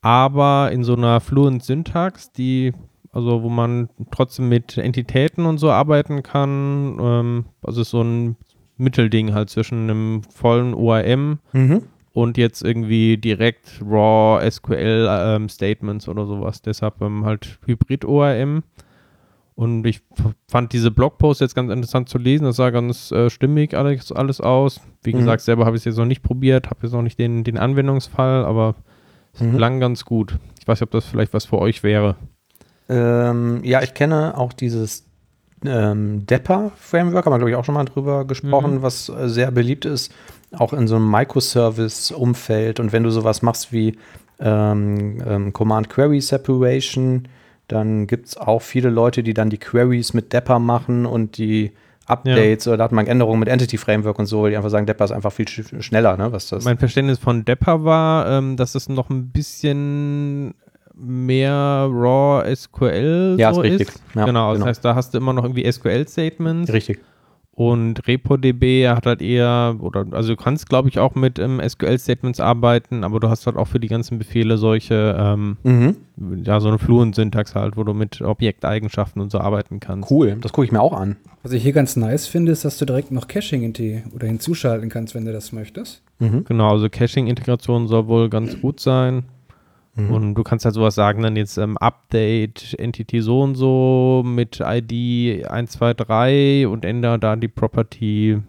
[0.00, 2.72] aber in so einer Fluent Syntax, die
[3.14, 8.36] also wo man trotzdem mit Entitäten und so arbeiten kann, ähm, also so ein
[8.76, 11.82] Mittelding halt zwischen einem vollen ORM Mhm.
[12.14, 16.62] Und jetzt irgendwie direkt Raw SQL ähm, Statements oder sowas.
[16.62, 18.62] Deshalb ähm, halt Hybrid ORM.
[19.56, 20.00] Und ich
[20.48, 22.44] fand diese Blogpost jetzt ganz interessant zu lesen.
[22.44, 24.80] Das sah ganz äh, stimmig alles, alles aus.
[25.02, 25.18] Wie Mhm.
[25.18, 27.58] gesagt, selber habe ich es jetzt noch nicht probiert, habe jetzt noch nicht den, den
[27.58, 28.74] Anwendungsfall, aber
[29.32, 29.56] es Mhm.
[29.56, 30.38] klang ganz gut.
[30.60, 32.16] Ich weiß nicht, ob das vielleicht was für euch wäre.
[32.88, 35.04] Ähm, ja, ich kenne auch dieses
[35.66, 38.82] ähm, Depper-Framework, haben wir, glaube ich, auch schon mal drüber gesprochen, Mhm.
[38.82, 40.12] was äh, sehr beliebt ist,
[40.52, 42.80] auch in so einem Microservice-Umfeld.
[42.80, 43.96] Und wenn du sowas machst wie
[44.40, 47.28] ähm, ähm, Command-Query-Separation,
[47.68, 51.72] dann gibt es auch viele Leute, die dann die Queries mit Depper machen und die
[52.06, 55.48] Updates oder Datenbankänderungen mit Entity Framework und so, die einfach sagen, Depper ist einfach viel
[55.48, 56.30] sch schneller, ne?
[56.32, 60.54] Was das Mein Verständnis von Depper war, ähm, dass es noch ein bisschen
[60.96, 63.96] mehr Raw SQL Ja, so ist richtig.
[64.14, 64.66] Ja, genau, das genau.
[64.68, 66.72] heißt, da hast du immer noch irgendwie SQL-Statements.
[66.72, 66.98] richtig.
[67.56, 72.40] Und RepoDB hat halt eher, oder also du kannst, glaube ich, auch mit ähm, SQL-Statements
[72.40, 75.96] arbeiten, aber du hast halt auch für die ganzen Befehle solche, ähm, Mhm.
[76.44, 80.10] ja, so eine Fluent-Syntax halt, wo du mit Objekteigenschaften und so arbeiten kannst.
[80.10, 81.14] Cool, das gucke ich mir auch an.
[81.44, 84.88] Was ich hier ganz nice finde, ist, dass du direkt noch Caching hinti- oder hinzuschalten
[84.88, 86.02] kannst, wenn du das möchtest.
[86.18, 86.44] Mhm.
[86.46, 89.26] Genau, also Caching-Integration soll wohl ganz gut sein.
[89.94, 90.10] Mhm.
[90.10, 94.60] Und du kannst halt sowas sagen, dann jetzt ähm, Update Entity so und so mit
[94.60, 98.40] ID 123 und ändere da die Property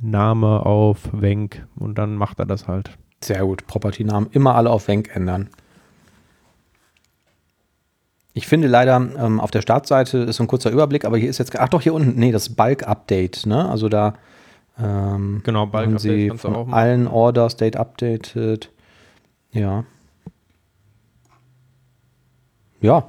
[0.00, 2.90] Name auf Wenk und dann macht er das halt.
[3.22, 3.66] Sehr gut.
[3.66, 5.48] Property-Namen immer alle auf Wenk ändern.
[8.34, 11.38] Ich finde leider, ähm, auf der Startseite ist so ein kurzer Überblick, aber hier ist
[11.38, 13.68] jetzt, ach doch, hier unten, nee, das Bulk-Update, ne?
[13.68, 14.14] Also da
[14.78, 18.70] ähm, Genau, Bulk Update sie kannst du von allen Orders Date updated.
[19.52, 19.84] Ja.
[22.84, 23.06] Ja.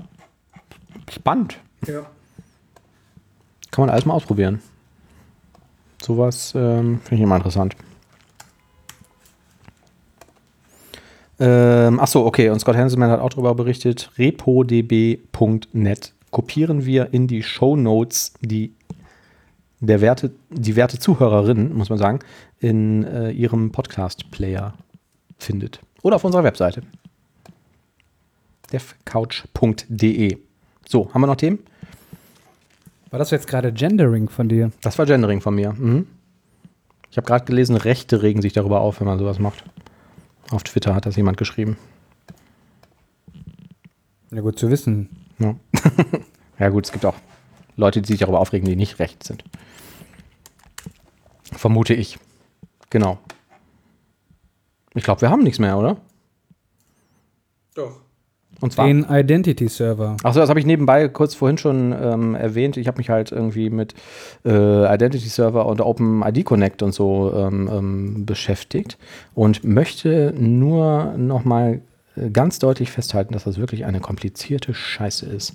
[1.12, 1.60] Spannend.
[1.86, 2.06] Ja.
[3.72, 4.62] Kann man alles mal ausprobieren.
[6.02, 7.76] Sowas ähm, finde ich immer interessant.
[11.42, 12.50] Ähm, achso, okay.
[12.52, 14.12] Und Scott Hanselman hat auch darüber berichtet.
[14.18, 18.74] repodb.net kopieren wir in die Show Notes die,
[19.82, 22.20] der Werte, die werte Zuhörerin, muss man sagen,
[22.60, 24.74] in äh, ihrem Podcast-Player
[25.38, 25.82] findet.
[26.02, 26.82] Oder auf unserer Webseite.
[28.72, 30.38] devcouch.de.
[30.88, 31.60] So, haben wir noch Themen?
[33.10, 34.72] War das jetzt gerade Gendering von dir?
[34.82, 35.74] Das war Gendering von mir.
[35.74, 36.08] Mhm.
[37.10, 39.64] Ich habe gerade gelesen, Rechte regen sich darüber auf, wenn man sowas macht.
[40.52, 41.78] Auf Twitter hat das jemand geschrieben.
[44.32, 45.10] Ja, gut zu wissen.
[45.40, 45.56] Ja.
[46.60, 47.16] ja gut, es gibt auch
[47.78, 49.44] Leute, die sich darüber aufregen, die nicht recht sind.
[51.54, 52.20] Vermute ich.
[52.90, 53.18] Genau.
[54.94, 55.98] Ich glaube, wir haben nichts mehr, oder?
[57.76, 58.02] Doch.
[58.66, 58.88] Und zwar.
[58.88, 60.18] Den Identity Server.
[60.24, 62.78] Achso, das habe ich nebenbei kurz vorhin schon ähm, erwähnt.
[62.78, 63.94] Ich habe mich halt irgendwie mit
[64.44, 68.98] äh, Identity Server und OpenID Connect und so ähm, ähm, beschäftigt
[69.36, 71.82] und möchte nur nochmal
[72.34, 75.54] ganz deutlich festhalten, dass das wirklich eine komplizierte Scheiße ist.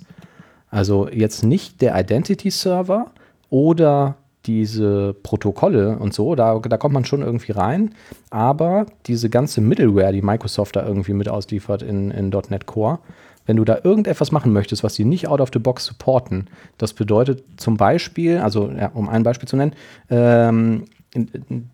[0.69, 3.11] Also jetzt nicht der Identity Server
[3.49, 7.93] oder diese Protokolle und so, da, da kommt man schon irgendwie rein,
[8.29, 12.99] aber diese ganze Middleware, die Microsoft da irgendwie mit ausliefert in, in .NET Core,
[13.45, 16.93] wenn du da irgendetwas machen möchtest, was die nicht out of the box supporten, das
[16.93, 19.73] bedeutet zum Beispiel, also ja, um ein Beispiel zu nennen,
[20.09, 20.85] ähm,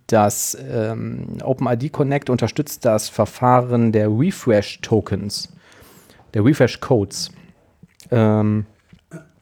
[0.08, 5.54] das ähm, OpenID Connect unterstützt das Verfahren der Refresh-Tokens,
[6.34, 7.32] der Refresh-Codes.
[8.10, 8.66] Ähm,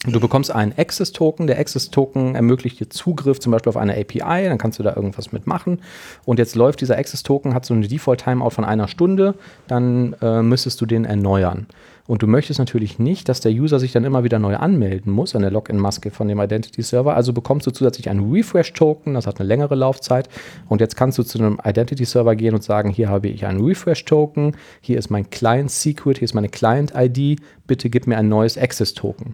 [0.08, 1.48] Du bekommst einen Access-Token.
[1.48, 4.48] Der Access-Token ermöglicht dir Zugriff zum Beispiel auf eine API.
[4.48, 5.82] Dann kannst du da irgendwas mitmachen.
[6.26, 9.36] Und jetzt läuft dieser Access-Token, hat so eine Default-Timeout von einer Stunde.
[9.68, 11.68] Dann äh, müsstest du den erneuern.
[12.08, 15.36] Und du möchtest natürlich nicht, dass der User sich dann immer wieder neu anmelden muss
[15.36, 17.16] an der Login-Maske von dem Identity-Server.
[17.16, 19.16] Also bekommst du zusätzlich einen Refresh-Token.
[19.16, 20.30] Das hat eine längere Laufzeit.
[20.70, 24.56] Und jetzt kannst du zu einem Identity-Server gehen und sagen, hier habe ich einen Refresh-Token.
[24.82, 26.20] Hier ist mein Client-Secret.
[26.20, 27.42] Hier ist meine Client-ID.
[27.66, 29.34] Bitte gib mir ein neues Access-Token.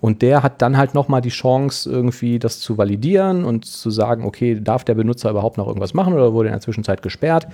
[0.00, 4.24] Und der hat dann halt nochmal die Chance, irgendwie das zu validieren und zu sagen,
[4.24, 7.46] okay, darf der Benutzer überhaupt noch irgendwas machen oder wurde in der Zwischenzeit gesperrt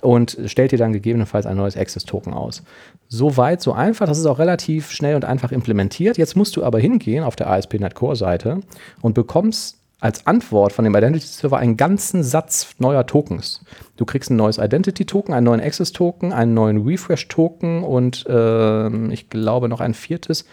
[0.00, 2.62] und stellt dir dann gegebenenfalls ein neues Access-Token aus.
[3.08, 6.18] So weit, so einfach, das ist auch relativ schnell und einfach implementiert.
[6.18, 8.60] Jetzt musst du aber hingehen auf der ASP.NET Core-Seite
[9.00, 13.64] und bekommst als Antwort von dem Identity Server einen ganzen Satz neuer Tokens.
[13.96, 18.24] Du kriegst ein neues Identity Token, einen neuen Access Token, einen neuen Refresh Token und
[18.28, 20.44] ähm, ich glaube noch ein viertes.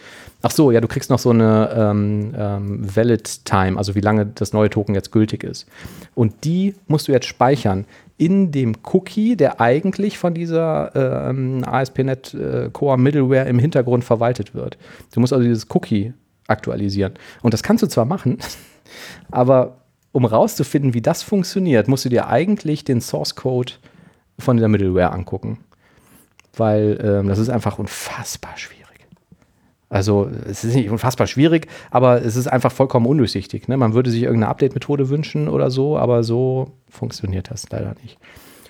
[0.42, 4.26] Ach so, ja, du kriegst noch so eine ähm, ähm, Valid Time, also wie lange
[4.26, 5.68] das neue Token jetzt gültig ist.
[6.16, 7.86] Und die musst du jetzt speichern
[8.22, 14.54] in dem Cookie, der eigentlich von dieser ähm, ASP.NET äh, Core Middleware im Hintergrund verwaltet
[14.54, 14.78] wird.
[15.12, 16.14] Du musst also dieses Cookie
[16.46, 17.14] aktualisieren.
[17.42, 18.38] Und das kannst du zwar machen,
[19.32, 19.78] aber
[20.12, 23.74] um rauszufinden, wie das funktioniert, musst du dir eigentlich den Source Code
[24.38, 25.58] von der Middleware angucken.
[26.56, 28.81] Weil ähm, das ist einfach unfassbar schwierig.
[29.92, 33.68] Also es ist nicht unfassbar schwierig, aber es ist einfach vollkommen undurchsichtig.
[33.68, 33.76] Ne?
[33.76, 38.18] Man würde sich irgendeine Update-Methode wünschen oder so, aber so funktioniert das leider nicht.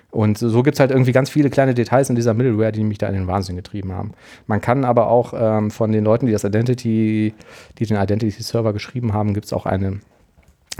[0.09, 2.97] Und so gibt es halt irgendwie ganz viele kleine Details in dieser Middleware, die mich
[2.97, 4.13] da in den Wahnsinn getrieben haben.
[4.47, 7.35] Man kann aber auch ähm, von den Leuten, die das Identity,
[7.77, 9.99] die den Identity-Server geschrieben haben, gibt es auch eine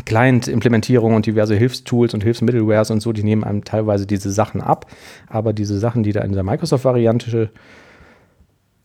[0.06, 4.88] Client-Implementierung und diverse Hilfstools und Hilfsmiddlewares und so, die nehmen einem teilweise diese Sachen ab.
[5.28, 7.52] Aber diese Sachen, die da in der Microsoft-Variante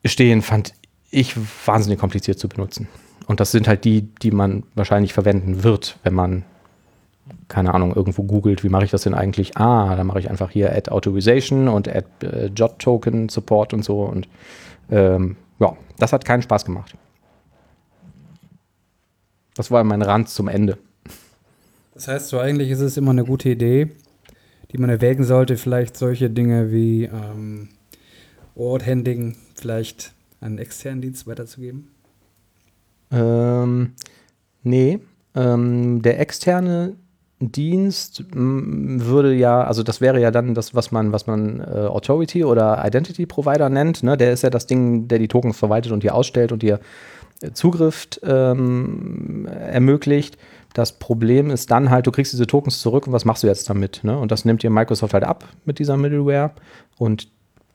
[0.04, 0.74] stehen, fand
[1.10, 1.36] ich
[1.66, 2.88] wahnsinnig kompliziert zu benutzen.
[3.26, 6.44] Und das sind halt die, die man wahrscheinlich verwenden wird, wenn man,
[7.48, 9.56] keine Ahnung, irgendwo googelt, wie mache ich das denn eigentlich?
[9.56, 13.84] Ah, dann mache ich einfach hier Add Authorization und Add äh, Jot Token Support und
[13.84, 14.02] so.
[14.02, 14.28] Und
[14.90, 16.94] ähm, ja, das hat keinen Spaß gemacht.
[19.56, 20.78] Das war mein Rand zum Ende.
[21.94, 23.90] Das heißt, so eigentlich ist es immer eine gute Idee,
[24.70, 27.70] die man erwägen sollte, vielleicht solche Dinge wie ähm,
[28.54, 30.12] Orthandling vielleicht
[30.46, 31.88] an einen externen Dienst weiterzugeben.
[33.10, 33.92] Ähm,
[34.62, 35.00] nee,
[35.34, 36.94] ähm, der externe
[37.38, 42.44] Dienst würde ja, also das wäre ja dann das, was man, was man äh, Authority
[42.44, 44.02] oder Identity Provider nennt.
[44.02, 44.16] Ne?
[44.16, 46.80] Der ist ja das Ding, der die Tokens verwaltet und die ausstellt und dir
[47.52, 50.38] Zugriff ähm, ermöglicht.
[50.72, 53.68] Das Problem ist dann halt, du kriegst diese Tokens zurück und was machst du jetzt
[53.68, 54.02] damit?
[54.02, 54.18] Ne?
[54.18, 56.52] Und das nimmt dir Microsoft halt ab mit dieser Middleware.
[56.96, 57.28] Und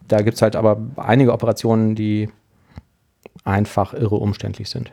[0.07, 2.29] da gibt es halt aber einige Operationen, die
[3.43, 4.91] einfach irre umständlich sind.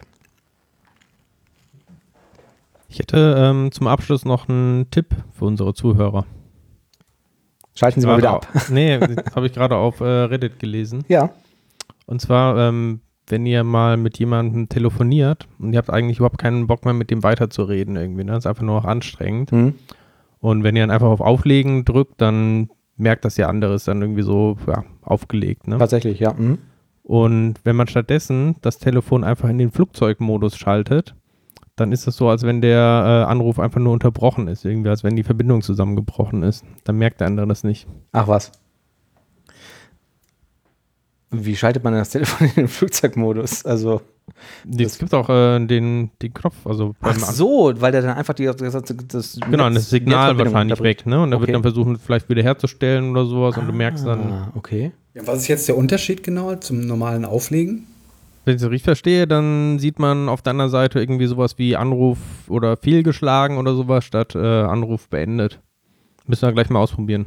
[2.89, 6.25] Ich hätte ähm, zum Abschluss noch einen Tipp für unsere Zuhörer.
[7.75, 8.49] Schalten Sie mal wieder ab.
[8.71, 8.99] Nee,
[9.35, 11.05] habe ich gerade auf äh, Reddit gelesen.
[11.09, 11.31] Ja.
[12.07, 16.67] Und zwar, ähm, wenn ihr mal mit jemandem telefoniert und ihr habt eigentlich überhaupt keinen
[16.67, 18.33] Bock mehr mit dem weiterzureden irgendwie, ne?
[18.33, 19.53] Das ist einfach nur noch anstrengend.
[19.53, 19.75] Mhm.
[20.41, 24.01] Und wenn ihr dann einfach auf Auflegen drückt, dann merkt das der andere ist dann
[24.03, 25.69] irgendwie so ja, aufgelegt.
[25.69, 25.79] Ne?
[25.79, 26.33] Tatsächlich, ja.
[26.33, 26.59] Mhm.
[27.09, 31.15] Und wenn man stattdessen das Telefon einfach in den Flugzeugmodus schaltet,
[31.75, 32.77] dann ist es so, als wenn der
[33.27, 36.67] äh, Anruf einfach nur unterbrochen ist, irgendwie, als wenn die Verbindung zusammengebrochen ist.
[36.85, 37.89] Dann merkt der andere das nicht.
[38.13, 38.53] Ach was.
[41.31, 43.65] Wie schaltet man denn das Telefon in den Flugzeugmodus?
[43.65, 44.01] Also.
[44.79, 48.45] Es gibt auch äh, den, den Knopf, also Ach so, weil der dann einfach die,
[48.45, 51.23] das, das Genau, das Signal wahrscheinlich weg, ne?
[51.23, 51.47] Und er Okay.
[51.47, 54.93] wird dann versuchen, vielleicht wieder herzustellen oder sowas und du merkst dann, Ah, okay.
[55.15, 57.87] Ja, was ist jetzt der Unterschied genau zum normalen Auflegen?
[58.45, 61.77] wenn ich es richtig verstehe, dann sieht man auf der anderen Seite irgendwie sowas wie
[61.77, 62.19] Anruf
[62.49, 65.61] oder fehlgeschlagen oder sowas statt äh, Anruf beendet.
[66.27, 67.27] Müssen wir gleich mal ausprobieren.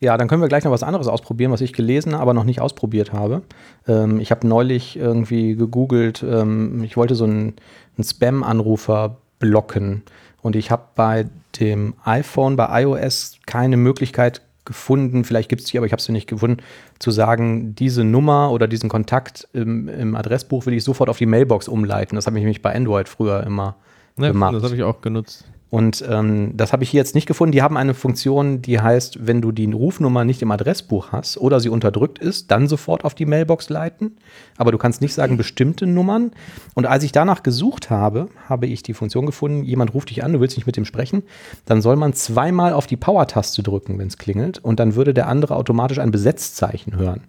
[0.00, 2.60] Ja, dann können wir gleich noch was anderes ausprobieren, was ich gelesen, aber noch nicht
[2.60, 3.42] ausprobiert habe.
[3.88, 7.54] Ähm, ich habe neulich irgendwie gegoogelt, ähm, ich wollte so einen,
[7.96, 10.02] einen Spam-Anrufer blocken
[10.42, 11.26] und ich habe bei
[11.60, 16.12] dem iPhone, bei iOS keine Möglichkeit gefunden, vielleicht gibt es die, aber ich habe sie
[16.12, 16.62] nicht gefunden,
[16.98, 21.26] zu sagen, diese Nummer oder diesen Kontakt im, im Adressbuch will ich sofort auf die
[21.26, 22.16] Mailbox umleiten.
[22.16, 23.76] Das habe ich nämlich bei Android früher immer
[24.16, 24.54] Ne, gemacht.
[24.54, 25.44] das habe ich auch genutzt.
[25.70, 27.50] Und ähm, das habe ich hier jetzt nicht gefunden.
[27.50, 31.58] Die haben eine Funktion, die heißt, wenn du die Rufnummer nicht im Adressbuch hast oder
[31.58, 34.16] sie unterdrückt ist, dann sofort auf die Mailbox leiten.
[34.56, 36.30] Aber du kannst nicht sagen bestimmte Nummern.
[36.74, 40.32] Und als ich danach gesucht habe, habe ich die Funktion gefunden, jemand ruft dich an,
[40.32, 41.24] du willst nicht mit ihm sprechen.
[41.64, 44.58] Dann soll man zweimal auf die Power-Taste drücken, wenn es klingelt.
[44.58, 47.24] Und dann würde der andere automatisch ein Besetzzeichen hören.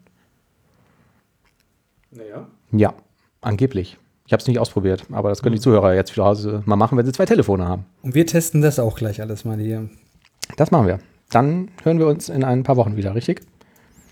[2.11, 2.47] Naja.
[2.71, 2.93] Ja,
[3.41, 3.97] angeblich.
[4.27, 6.97] Ich habe es nicht ausprobiert, aber das können die Zuhörer jetzt zu Hause mal machen,
[6.97, 7.85] wenn sie zwei Telefone haben.
[8.01, 9.87] Und wir testen das auch gleich alles mal hier.
[10.57, 10.99] Das machen wir.
[11.29, 13.41] Dann hören wir uns in ein paar Wochen wieder, richtig?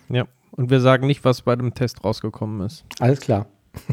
[0.09, 0.25] Ja.
[0.51, 2.85] Und wir sagen nicht, was bei dem Test rausgekommen ist.
[2.99, 3.47] Alles klar.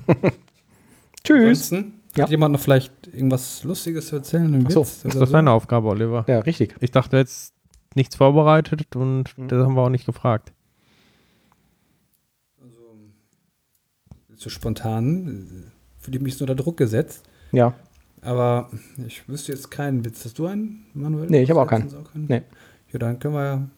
[1.25, 1.73] Tschüss.
[1.73, 2.25] Ansonsten, Ja.
[2.25, 4.64] Hat jemand noch vielleicht irgendwas Lustiges zu erzählen?
[4.66, 6.25] Ach so, Witz Das ist doch deine Aufgabe, Oliver.
[6.29, 6.75] Ja, richtig.
[6.81, 7.55] Ich dachte jetzt
[7.95, 9.49] nichts vorbereitet und Mhm.
[9.49, 10.53] das haben wir auch nicht gefragt.
[14.37, 17.23] So spontan äh, fühle ich mich so unter Druck gesetzt.
[17.53, 17.75] Ja.
[18.23, 18.69] Aber
[19.07, 20.25] ich wüsste jetzt keinen Witz.
[20.25, 21.29] Hast du einen, Manuel?
[21.29, 21.89] Nee, ich habe auch keinen.
[21.89, 22.27] keinen?
[22.27, 22.43] Nee.
[22.93, 23.69] Ja, dann können wir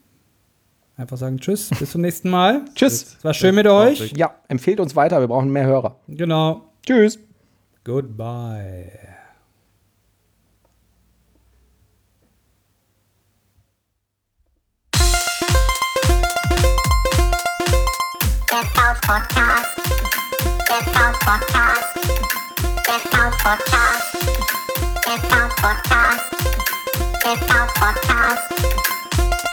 [0.97, 1.71] einfach sagen Tschüss.
[1.79, 2.65] Bis zum nächsten Mal.
[2.75, 3.17] Tschüss.
[3.19, 4.13] Es war schön mit euch.
[4.17, 5.21] Ja, empfehlt uns weiter.
[5.21, 6.01] Wir brauchen mehr Hörer.
[6.09, 6.73] Genau.
[6.85, 7.19] Tschüss.
[7.85, 8.91] Goodbye.
[20.73, 21.93] Der V-Podcast.
[22.87, 24.17] Der V-Podcast.
[25.05, 26.31] Der V-Podcast.
[27.23, 27.93] Der V-Podcast.
[27.93, 29.52] Der V-Podcast.